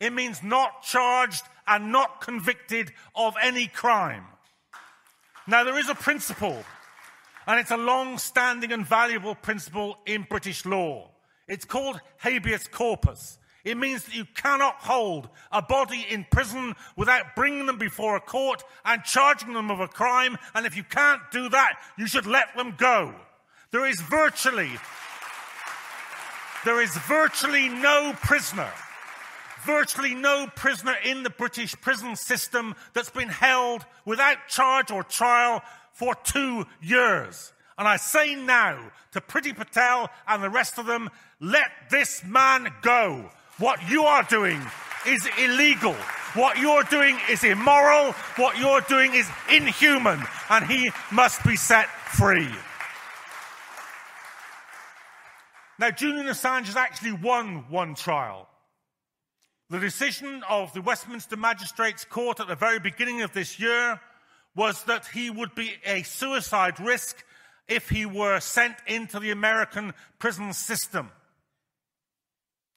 It 0.00 0.12
means 0.12 0.42
not 0.42 0.82
charged 0.82 1.44
and 1.66 1.92
not 1.92 2.20
convicted 2.20 2.92
of 3.14 3.34
any 3.42 3.66
crime. 3.66 4.24
Now, 5.46 5.64
there 5.64 5.78
is 5.78 5.88
a 5.88 5.94
principle, 5.94 6.64
and 7.46 7.60
it's 7.60 7.70
a 7.70 7.76
long 7.76 8.18
standing 8.18 8.72
and 8.72 8.84
valuable 8.84 9.34
principle 9.34 9.98
in 10.06 10.26
British 10.28 10.66
law. 10.66 11.10
It's 11.48 11.64
called 11.64 12.00
habeas 12.18 12.66
corpus. 12.66 13.38
It 13.66 13.76
means 13.76 14.04
that 14.04 14.14
you 14.14 14.24
cannot 14.36 14.76
hold 14.76 15.28
a 15.50 15.60
body 15.60 16.06
in 16.08 16.24
prison 16.30 16.76
without 16.94 17.34
bringing 17.34 17.66
them 17.66 17.78
before 17.78 18.14
a 18.14 18.20
court 18.20 18.62
and 18.84 19.02
charging 19.02 19.54
them 19.54 19.72
of 19.72 19.80
a 19.80 19.88
crime. 19.88 20.38
And 20.54 20.64
if 20.66 20.76
you 20.76 20.84
can't 20.84 21.20
do 21.32 21.48
that, 21.48 21.80
you 21.98 22.06
should 22.06 22.26
let 22.26 22.56
them 22.56 22.74
go. 22.78 23.12
There 23.72 23.84
is 23.84 24.00
virtually, 24.00 24.70
there 26.64 26.80
is 26.80 26.96
virtually 26.96 27.68
no 27.68 28.14
prisoner 28.22 28.72
virtually 29.64 30.14
no 30.14 30.46
prisoner 30.54 30.94
in 31.04 31.24
the 31.24 31.30
British 31.30 31.74
prison 31.80 32.14
system 32.14 32.72
that's 32.94 33.10
been 33.10 33.28
held 33.28 33.84
without 34.04 34.36
charge 34.46 34.92
or 34.92 35.02
trial 35.02 35.60
for 35.92 36.14
two 36.14 36.64
years. 36.80 37.52
And 37.76 37.88
I 37.88 37.96
say 37.96 38.36
now 38.36 38.92
to 39.10 39.20
Priti 39.20 39.56
Patel 39.56 40.08
and 40.28 40.40
the 40.40 40.50
rest 40.50 40.78
of 40.78 40.86
them, 40.86 41.10
let 41.40 41.68
this 41.90 42.22
man 42.24 42.72
go. 42.80 43.28
What 43.58 43.88
you 43.88 44.04
are 44.04 44.22
doing 44.24 44.60
is 45.06 45.26
illegal. 45.38 45.94
What 46.34 46.58
you're 46.58 46.82
doing 46.82 47.18
is 47.30 47.42
immoral. 47.42 48.12
What 48.36 48.58
you're 48.58 48.82
doing 48.82 49.14
is 49.14 49.26
inhuman. 49.50 50.22
And 50.50 50.66
he 50.66 50.90
must 51.10 51.42
be 51.42 51.56
set 51.56 51.88
free. 51.88 52.50
Now, 55.78 55.90
Julian 55.90 56.26
Assange 56.26 56.66
has 56.66 56.76
actually 56.76 57.12
won 57.12 57.64
one 57.70 57.94
trial. 57.94 58.46
The 59.70 59.78
decision 59.78 60.42
of 60.48 60.72
the 60.74 60.82
Westminster 60.82 61.36
Magistrates 61.36 62.04
Court 62.04 62.40
at 62.40 62.48
the 62.48 62.54
very 62.54 62.78
beginning 62.78 63.22
of 63.22 63.32
this 63.32 63.58
year 63.58 64.00
was 64.54 64.84
that 64.84 65.06
he 65.06 65.30
would 65.30 65.54
be 65.54 65.72
a 65.84 66.02
suicide 66.02 66.78
risk 66.78 67.24
if 67.68 67.88
he 67.88 68.06
were 68.06 68.38
sent 68.40 68.76
into 68.86 69.18
the 69.18 69.30
American 69.30 69.94
prison 70.18 70.52
system. 70.52 71.10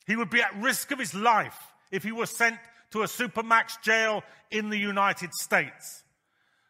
He 0.09 0.15
would 0.15 0.31
be 0.31 0.41
at 0.41 0.59
risk 0.59 0.89
of 0.89 0.97
his 0.97 1.13
life 1.13 1.71
if 1.91 2.01
he 2.01 2.11
were 2.11 2.25
sent 2.25 2.57
to 2.89 3.03
a 3.03 3.05
supermax 3.05 3.79
jail 3.83 4.23
in 4.49 4.71
the 4.71 4.77
United 4.77 5.35
States. 5.35 6.03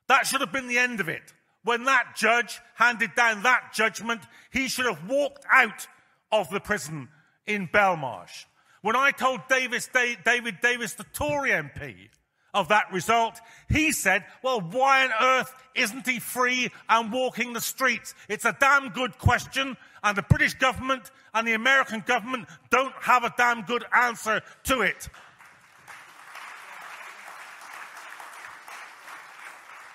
That 0.09 0.27
should 0.27 0.41
have 0.41 0.51
been 0.51 0.67
the 0.67 0.77
end 0.77 0.99
of 0.99 1.07
it. 1.07 1.31
When 1.63 1.85
that 1.85 2.17
judge 2.17 2.59
handed 2.75 3.15
down 3.15 3.43
that 3.43 3.71
judgment, 3.73 4.23
he 4.51 4.67
should 4.67 4.87
have 4.87 5.07
walked 5.07 5.45
out 5.49 5.87
of 6.33 6.49
the 6.49 6.59
prison 6.59 7.07
in 7.47 7.69
Belmarsh. 7.69 8.43
When 8.81 8.97
I 8.97 9.11
told 9.11 9.47
Davis, 9.47 9.87
David 9.87 10.57
Davis, 10.61 10.95
the 10.95 11.05
Tory 11.05 11.51
MP, 11.51 12.09
of 12.53 12.69
that 12.69 12.91
result, 12.91 13.39
he 13.69 13.91
said, 13.91 14.25
well, 14.43 14.61
why 14.61 15.05
on 15.05 15.11
earth 15.21 15.53
isn't 15.75 16.07
he 16.07 16.19
free 16.19 16.69
and 16.87 17.11
walking 17.11 17.53
the 17.53 17.61
streets? 17.61 18.15
It's 18.27 18.45
a 18.45 18.55
damn 18.59 18.89
good 18.89 19.17
question, 19.17 19.77
and 20.03 20.17
the 20.17 20.23
British 20.23 20.55
government 20.55 21.11
and 21.33 21.47
the 21.47 21.53
American 21.53 22.03
government 22.05 22.47
don't 22.69 22.93
have 23.01 23.23
a 23.23 23.33
damn 23.37 23.63
good 23.63 23.85
answer 23.93 24.41
to 24.63 24.81
it. 24.81 25.09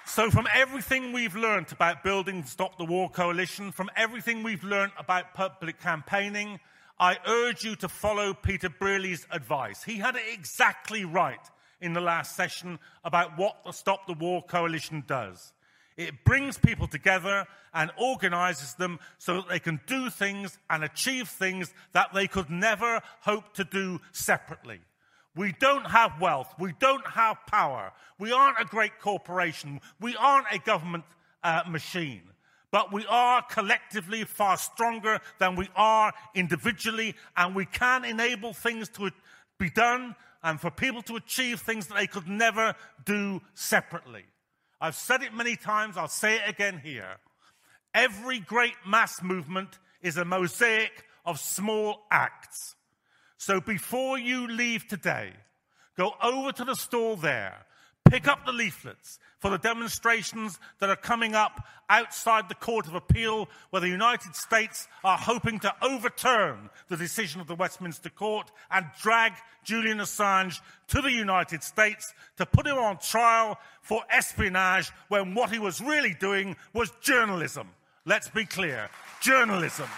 So, 0.07 0.31
from 0.31 0.47
everything 0.55 1.13
we've 1.13 1.35
learned 1.35 1.73
about 1.73 2.05
building 2.05 2.45
Stop 2.45 2.79
the 2.79 2.85
War 2.85 3.11
Coalition, 3.11 3.73
from 3.73 3.91
everything 3.97 4.45
we've 4.45 4.63
learned 4.63 4.93
about 4.97 5.35
public 5.35 5.81
campaigning, 5.81 6.61
I 7.01 7.17
urge 7.27 7.65
you 7.65 7.75
to 7.77 7.89
follow 7.89 8.33
Peter 8.33 8.69
Brearley's 8.69 9.27
advice. 9.33 9.83
He 9.83 9.97
had 9.97 10.15
it 10.15 10.23
exactly 10.33 11.05
right 11.05 11.41
in 11.81 11.93
the 11.93 12.01
last 12.01 12.37
session 12.37 12.79
about 13.05 13.37
what 13.39 13.57
the 13.65 13.73
Stop 13.73 14.07
the 14.07 14.15
War 14.15 14.43
Coalition 14.43 15.05
does. 15.07 15.53
It 15.97 16.25
brings 16.25 16.59
people 16.59 16.89
together 16.89 17.47
and 17.73 17.91
organizes 17.99 18.75
them 18.75 18.99
so 19.19 19.37
that 19.37 19.49
they 19.49 19.59
can 19.61 19.81
do 19.87 20.11
things 20.11 20.59
and 20.69 20.83
achieve 20.83 21.29
things 21.29 21.73
that 21.93 22.13
they 22.13 22.27
could 22.27 22.51
never 22.51 23.01
hope 23.21 23.55
to 23.55 23.65
do 23.65 24.01
separately. 24.13 24.81
We 25.37 25.53
don't 25.59 25.87
have 25.87 26.21
wealth. 26.21 26.55
We 26.59 26.75
don't 26.79 27.07
have 27.07 27.37
power. 27.47 27.93
We 28.19 28.33
aren't 28.33 28.61
a 28.61 28.65
great 28.65 28.99
corporation. 29.01 29.81
We 30.01 30.17
aren't 30.17 30.47
a 30.53 30.59
government 30.59 31.05
uh, 31.43 31.63
machine. 31.69 32.23
but 32.75 32.93
we 32.93 33.07
are 33.07 33.41
collectively 33.43 34.25
far 34.25 34.57
stronger 34.57 35.21
than 35.39 35.55
we 35.55 35.69
are 35.77 36.13
individually, 36.35 37.15
and 37.37 37.55
we 37.55 37.65
can 37.65 38.05
enable 38.05 38.53
things 38.53 38.89
to 38.89 39.13
be 39.61 39.71
done 39.71 40.17
and 40.45 40.61
for 40.61 40.71
people 40.71 41.03
to 41.03 41.17
achieve 41.17 41.61
things 41.61 41.87
that 41.87 41.97
they 41.97 42.07
could 42.07 42.29
never 42.29 42.75
do 43.05 43.41
separately. 43.55 44.25
I've 44.81 44.95
said 44.95 45.23
it 45.23 45.33
many 45.33 45.57
times, 45.57 45.97
I'll 45.97 46.07
say 46.07 46.37
it 46.37 46.43
again 46.47 46.83
here. 46.85 47.17
Every 47.95 48.41
great 48.41 48.75
mass 48.87 49.23
movement 49.23 49.79
is 50.03 50.19
a 50.19 50.25
mosaic 50.25 51.05
of 51.25 51.41
small 51.41 52.03
acts. 52.11 52.77
So 53.39 53.61
before 53.61 54.19
you 54.19 54.47
leave 54.47 54.87
today, 54.87 55.33
go 55.97 56.13
over 56.23 56.53
to 56.53 56.65
the 56.65 56.75
stall 56.75 57.17
there, 57.17 57.65
pick 58.09 58.29
up 58.29 58.45
the 58.45 58.53
leaflets 58.53 59.19
for 59.39 59.51
the 59.51 59.59
demonstrations 59.59 60.59
that 60.79 60.89
are 60.89 60.97
coming 60.97 61.35
up 61.35 61.67
outside 61.91 62.49
the 62.49 62.55
Court 62.55 62.87
of 62.87 62.95
Appeal, 62.95 63.49
where 63.71 63.81
the 63.81 63.89
United 63.89 64.35
States 64.35 64.89
are 65.03 65.19
hoping 65.19 65.59
to 65.61 65.75
overturn 65.83 66.71
the 66.89 66.97
decision 66.97 67.41
of 67.41 67.47
the 67.47 67.55
Westminster 67.55 68.09
Court 68.09 68.51
and 68.71 68.87
drag 69.03 69.33
Julian 69.65 69.99
Assange 69.99 70.61
to 70.89 71.03
the 71.03 71.13
United 71.13 71.63
States 71.63 72.15
to 72.37 72.47
put 72.47 72.67
him 72.67 72.79
on 72.79 72.99
trial 72.99 73.59
for 73.83 74.03
espionage 74.11 74.91
when 75.09 75.35
what 75.35 75.51
he 75.51 75.59
was 75.59 75.81
really 75.81 76.15
doing 76.15 76.57
was 76.73 76.91
journalism. 77.03 77.69
Let's 78.07 78.29
be 78.29 78.45
clear 78.45 78.89
journalism. 79.21 79.89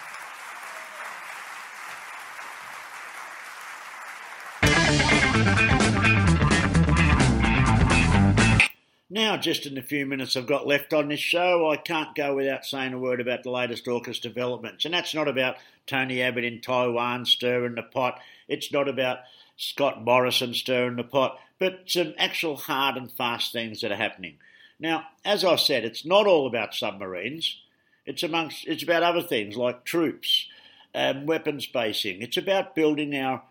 Now, 9.16 9.38
just 9.38 9.64
in 9.64 9.76
the 9.76 9.80
few 9.80 10.04
minutes 10.04 10.36
I've 10.36 10.46
got 10.46 10.66
left 10.66 10.92
on 10.92 11.08
this 11.08 11.20
show, 11.20 11.70
I 11.70 11.78
can't 11.78 12.14
go 12.14 12.34
without 12.34 12.66
saying 12.66 12.92
a 12.92 12.98
word 12.98 13.18
about 13.18 13.44
the 13.44 13.50
latest 13.50 13.86
AUKUS 13.86 14.20
developments. 14.20 14.84
And 14.84 14.92
that's 14.92 15.14
not 15.14 15.26
about 15.26 15.56
Tony 15.86 16.20
Abbott 16.20 16.44
in 16.44 16.60
Taiwan 16.60 17.24
stirring 17.24 17.76
the 17.76 17.82
pot. 17.82 18.20
It's 18.46 18.70
not 18.70 18.90
about 18.90 19.20
Scott 19.56 20.04
Morrison 20.04 20.52
stirring 20.52 20.96
the 20.96 21.02
pot, 21.02 21.38
but 21.58 21.84
some 21.86 22.12
actual 22.18 22.56
hard 22.56 22.98
and 22.98 23.10
fast 23.10 23.54
things 23.54 23.80
that 23.80 23.90
are 23.90 23.96
happening. 23.96 24.36
Now, 24.78 25.04
as 25.24 25.46
I 25.46 25.56
said, 25.56 25.86
it's 25.86 26.04
not 26.04 26.26
all 26.26 26.46
about 26.46 26.74
submarines. 26.74 27.56
It's 28.04 28.22
amongst 28.22 28.66
it's 28.66 28.82
about 28.82 29.02
other 29.02 29.22
things 29.22 29.56
like 29.56 29.86
troops, 29.86 30.46
um, 30.94 31.24
weapons 31.24 31.64
basing. 31.64 32.20
It's 32.20 32.36
about 32.36 32.74
building 32.74 33.16
our 33.16 33.44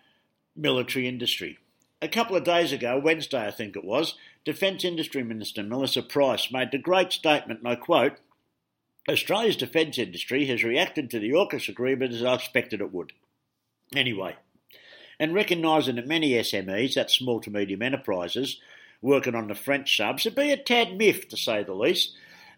military 0.56 1.08
industry. 1.08 1.58
A 2.06 2.08
couple 2.08 2.36
of 2.36 2.44
days 2.44 2.72
ago, 2.72 3.00
Wednesday 3.00 3.48
I 3.48 3.50
think 3.50 3.76
it 3.76 3.84
was, 3.84 4.14
Defence 4.44 4.86
Industry 4.86 5.24
Minister 5.24 5.64
Melissa 5.64 6.04
Price 6.04 6.52
made 6.52 6.70
the 6.72 6.78
great 6.78 7.12
statement, 7.12 7.62
and 7.62 7.68
I 7.68 7.74
quote, 7.74 8.18
Australia's 9.10 9.56
defence 9.56 9.98
industry 9.98 10.46
has 10.46 10.64
reacted 10.64 11.10
to 11.10 11.20
the 11.20 11.32
AUKUS 11.32 11.68
agreement 11.68 12.14
as 12.14 12.24
I 12.24 12.36
expected 12.36 12.80
it 12.80 12.94
would. 12.94 13.14
Anyway, 13.96 14.36
and 15.20 15.34
recognising 15.34 15.96
that 15.96 16.06
many 16.06 16.34
SMEs, 16.34 16.94
that's 16.94 17.16
small 17.16 17.40
to 17.40 17.50
medium 17.50 17.82
enterprises, 17.82 18.60
working 19.02 19.34
on 19.34 19.48
the 19.48 19.56
French 19.56 19.98
subs, 19.98 20.26
would 20.26 20.36
be 20.36 20.52
a 20.52 20.58
tad 20.58 20.96
miffed 20.96 21.32
to 21.32 21.38
say 21.38 21.64
the 21.64 21.74
least, 21.74 22.14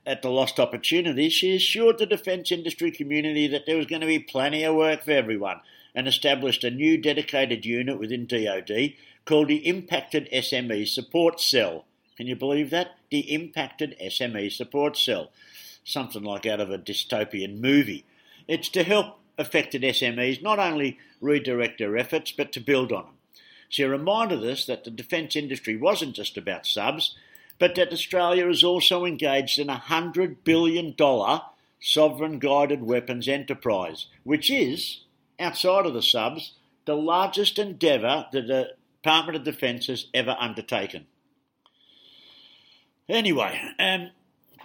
at 0.06 0.24
the 0.24 0.30
lost 0.30 0.60
opportunity, 0.60 1.30
she 1.30 1.56
assured 1.56 2.00
the 2.00 2.06
defence 2.06 2.52
industry 2.52 2.92
community 2.92 3.48
that 3.48 3.66
there 3.66 3.78
was 3.78 3.86
going 3.86 4.02
to 4.02 4.08
be 4.08 4.20
plenty 4.20 4.66
of 4.66 4.76
work 4.76 5.06
for 5.06 5.12
everyone 5.12 5.62
and 5.96 6.06
established 6.06 6.66
a 6.66 6.70
new 6.70 6.98
dedicated 6.98 7.66
unit 7.66 7.98
within 7.98 8.28
DoD 8.28 8.94
called 9.28 9.50
the 9.50 9.68
Impacted 9.68 10.30
SME 10.32 10.88
Support 10.88 11.42
Cell. 11.42 11.86
Can 12.16 12.28
you 12.28 12.36
believe 12.36 12.70
that? 12.70 12.98
The 13.12 13.34
Impacted 13.34 13.96
SME 14.02 14.52
Support 14.52 14.98
Cell. 14.98 15.30
Something 15.84 16.24
like 16.24 16.46
out 16.46 16.62
of 16.62 16.72
a 16.72 16.78
dystopian 16.78 17.60
movie. 17.60 18.06
It's 18.48 18.70
to 18.70 18.84
help 18.84 19.20
affected 19.38 19.84
SMEs 19.84 20.42
not 20.42 20.60
only 20.60 20.98
redirect 21.22 21.78
their 21.78 21.98
efforts 21.98 22.32
but 22.32 22.52
to 22.54 22.60
build 22.60 22.92
on 22.92 23.04
them. 23.04 23.14
She 23.70 23.84
reminded 23.84 24.44
us 24.46 24.66
that 24.66 24.86
the 24.86 24.90
defence 24.90 25.36
industry 25.36 25.76
wasn't 25.76 26.16
just 26.16 26.38
about 26.38 26.66
subs, 26.66 27.16
but 27.60 27.76
that 27.76 27.92
Australia 27.92 28.48
is 28.48 28.64
also 28.64 29.04
engaged 29.04 29.60
in 29.60 29.70
a 29.70 29.84
$100 29.88 30.38
billion 30.46 30.96
sovereign 31.80 32.40
guided 32.40 32.82
weapons 32.84 33.28
enterprise, 33.28 34.08
which 34.24 34.50
is, 34.50 35.02
outside 35.38 35.86
of 35.86 35.94
the 35.94 36.02
subs, 36.02 36.54
the 36.86 36.96
largest 36.96 37.60
endeavour 37.60 38.26
that 38.32 38.48
the 38.48 38.72
Department 39.02 39.38
of 39.38 39.44
Defence 39.44 39.88
has 39.88 40.08
ever 40.14 40.36
undertaken. 40.40 41.08
Anyway, 43.10 43.62
um, 43.80 44.10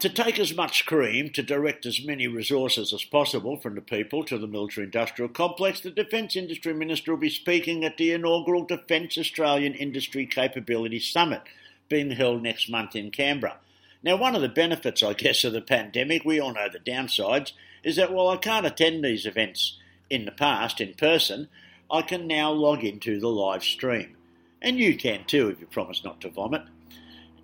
to 0.01 0.09
take 0.09 0.39
as 0.41 0.55
much 0.55 0.85
cream, 0.85 1.31
to 1.31 1.45
direct 1.45 1.87
as 1.87 2.05
many 2.05 2.27
resources 2.27 2.93
as 2.93 3.05
possible 3.05 3.57
from 3.57 3.77
the 3.77 3.81
people 3.81 4.25
to 4.25 4.37
the 4.37 4.49
military 4.49 4.85
industrial 4.87 5.29
complex, 5.29 5.81
the 5.81 5.91
Defence 5.91 6.35
Industry 6.35 6.75
Minister 6.75 7.13
will 7.13 7.21
be 7.21 7.31
speaking 7.31 7.85
at 7.85 7.99
the 7.99 8.11
inaugural 8.11 8.65
Defence 8.65 9.17
Australian 9.17 9.75
Industry 9.75 10.27
Capability 10.27 10.99
Summit 10.99 11.43
being 11.89 12.11
held 12.11 12.43
next 12.43 12.69
month 12.69 12.97
in 12.97 13.13
Canberra. 13.13 13.59
Now, 14.03 14.17
one 14.17 14.35
of 14.35 14.43
the 14.43 14.49
benefits, 14.49 15.05
I 15.05 15.13
guess, 15.13 15.45
of 15.45 15.53
the 15.53 15.61
pandemic, 15.61 16.25
we 16.25 16.41
all 16.41 16.55
know 16.55 16.69
the 16.69 16.81
downsides, 16.81 17.53
is 17.85 17.95
that 17.95 18.13
while 18.13 18.29
I 18.29 18.39
can't 18.39 18.67
attend 18.67 19.05
these 19.05 19.27
events 19.27 19.79
in 20.11 20.25
the 20.25 20.33
past 20.33 20.81
in 20.81 20.95
person, 20.95 21.49
I 21.89 22.03
can 22.03 22.27
now 22.27 22.51
log 22.51 22.83
into 22.83 23.21
the 23.21 23.29
live 23.29 23.63
stream. 23.63 24.17
And 24.63 24.79
you 24.79 24.97
can 24.97 25.25
too 25.25 25.49
if 25.49 25.61
you 25.61 25.67
promise 25.67 26.05
not 26.05 26.21
to 26.21 26.31
vomit. 26.31 26.63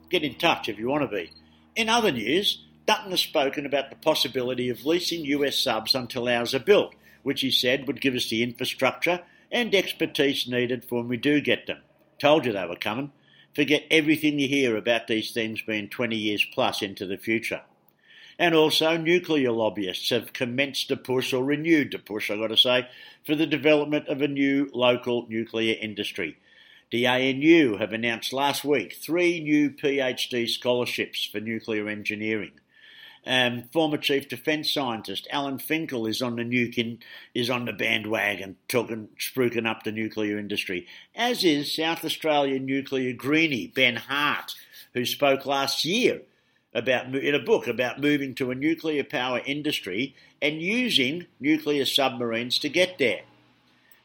Get 0.09 0.23
in 0.23 0.37
touch 0.37 0.69
if 0.69 0.79
you 0.79 0.89
want 0.89 1.03
to 1.03 1.15
be. 1.15 1.33
In 1.75 1.89
other 1.89 2.13
news, 2.13 2.65
Dutton 2.87 3.11
has 3.11 3.21
spoken 3.21 3.67
about 3.67 3.91
the 3.91 3.97
possibility 3.97 4.71
of 4.71 4.87
leasing 4.87 5.25
US 5.27 5.59
subs 5.59 5.95
until 5.95 6.29
ours 6.29 6.55
are 6.55 6.61
built, 6.61 6.95
which 7.25 7.41
he 7.41 7.51
said 7.51 7.87
would 7.87 8.01
give 8.01 8.15
us 8.15 8.31
the 8.31 8.43
infrastructure 8.43 9.21
and 9.51 9.75
expertise 9.75 10.47
needed 10.47 10.85
for 10.85 11.01
when 11.01 11.09
we 11.09 11.17
do 11.17 11.41
get 11.41 11.67
them. 11.67 11.81
Told 12.19 12.47
you 12.47 12.53
they 12.53 12.67
were 12.67 12.77
coming. 12.77 13.13
Forget 13.55 13.85
everything 13.91 14.39
you 14.39 14.47
hear 14.47 14.77
about 14.77 15.09
these 15.09 15.33
things 15.33 15.61
being 15.63 15.89
20 15.89 16.17
years 16.17 16.47
plus 16.55 16.83
into 16.83 17.05
the 17.05 17.17
future. 17.17 17.63
And 18.39 18.55
also, 18.55 18.97
nuclear 18.97 19.51
lobbyists 19.51 20.11
have 20.11 20.33
commenced 20.33 20.93
a 20.93 20.97
push, 20.97 21.33
or 21.33 21.43
renewed 21.43 21.91
the 21.91 21.99
push, 21.99 22.31
I've 22.31 22.39
got 22.39 22.49
to 22.49 22.57
say, 22.57 22.89
for 23.27 23.35
the 23.35 23.47
development 23.47 24.07
of 24.07 24.23
a 24.23 24.29
new 24.29 24.71
local 24.73 25.27
nuclear 25.29 25.77
industry. 25.81 26.37
The 26.91 27.07
ANU 27.07 27.77
have 27.77 27.93
announced 27.93 28.33
last 28.33 28.65
week 28.65 28.95
three 28.95 29.41
new 29.41 29.71
PhD 29.71 30.49
scholarships 30.49 31.23
for 31.23 31.39
nuclear 31.39 31.87
engineering. 31.87 32.53
Um, 33.27 33.65
former 33.75 33.99
Chief 33.99 34.27
Defence 34.27 34.73
Scientist 34.73 35.29
Alan 35.31 35.59
Finkel 35.59 36.07
is 36.07 36.23
on 36.23 36.37
the 36.37 36.45
nuke 36.45 36.99
is 37.35 37.51
on 37.51 37.67
the 37.67 37.75
bandwagon, 37.75 38.57
talking 38.69 39.11
spruiking 39.19 39.69
up 39.69 39.83
the 39.83 39.93
nuclear 39.93 40.39
industry. 40.39 40.87
As 41.15 41.45
is 41.45 41.75
South 41.75 42.07
Australian 42.07 42.65
nuclear 42.65 43.13
greenie 43.13 43.67
Ben 43.67 43.97
Heard, 43.97 44.55
who 44.95 45.05
spoke 45.05 45.45
last 45.45 45.85
year 45.85 46.23
about 46.73 47.15
in 47.15 47.35
a 47.35 47.39
book 47.39 47.67
about 47.67 48.01
moving 48.01 48.35
to 48.37 48.51
a 48.51 48.55
nuclear 48.55 49.05
power 49.05 49.43
industry 49.45 50.15
and 50.41 50.63
using 50.63 51.27
nuclear 51.39 51.85
submarines 51.85 52.59
to 52.61 52.71
get 52.71 52.97
there. 52.97 53.23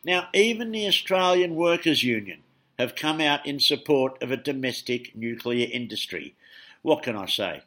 Now, 0.04 0.28
even 0.34 0.72
the 0.72 0.86
Australian 0.88 1.56
Workers' 1.56 2.04
Union 2.04 2.43
have 2.78 2.96
come 2.96 3.22
out 3.22 3.46
in 3.46 3.60
support 3.60 4.22
of 4.22 4.32
a 4.32 4.38
domestic 4.38 5.16
nuclear 5.16 5.68
industry. 5.72 6.36
What 6.82 7.04
can 7.04 7.16
I 7.16 7.28
say? 7.28 7.62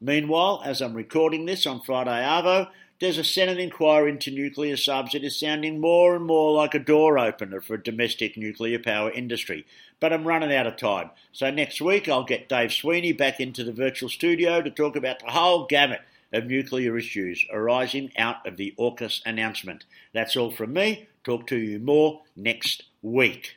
Meanwhile, 0.00 0.62
as 0.64 0.80
I'm 0.80 0.94
recording 0.94 1.46
this 1.46 1.66
on 1.66 1.80
Friday 1.80 2.22
Arvo, 2.22 2.68
there's 3.00 3.18
a 3.18 3.24
Senate 3.24 3.58
inquiry 3.58 4.10
into 4.10 4.30
nuclear 4.30 4.76
subs 4.76 5.12
that 5.12 5.24
is 5.24 5.38
sounding 5.38 5.80
more 5.80 6.14
and 6.14 6.24
more 6.24 6.52
like 6.52 6.74
a 6.74 6.78
door 6.78 7.18
opener 7.18 7.60
for 7.60 7.74
a 7.74 7.82
domestic 7.82 8.36
nuclear 8.36 8.78
power 8.78 9.10
industry. 9.10 9.66
But 9.98 10.12
I'm 10.12 10.26
running 10.26 10.54
out 10.54 10.68
of 10.68 10.76
time. 10.76 11.10
So 11.32 11.50
next 11.50 11.80
week 11.80 12.08
I'll 12.08 12.24
get 12.24 12.48
Dave 12.48 12.72
Sweeney 12.72 13.12
back 13.12 13.40
into 13.40 13.64
the 13.64 13.72
virtual 13.72 14.08
studio 14.08 14.62
to 14.62 14.70
talk 14.70 14.94
about 14.94 15.18
the 15.18 15.32
whole 15.32 15.66
gamut 15.66 16.02
of 16.32 16.46
nuclear 16.46 16.96
issues 16.96 17.44
arising 17.52 18.12
out 18.16 18.46
of 18.46 18.56
the 18.56 18.74
AUKUS 18.78 19.20
announcement. 19.26 19.84
That's 20.12 20.36
all 20.36 20.50
from 20.50 20.72
me. 20.72 21.08
Talk 21.24 21.46
to 21.48 21.56
you 21.56 21.78
more 21.78 22.22
next 22.36 22.84
week. 23.02 23.56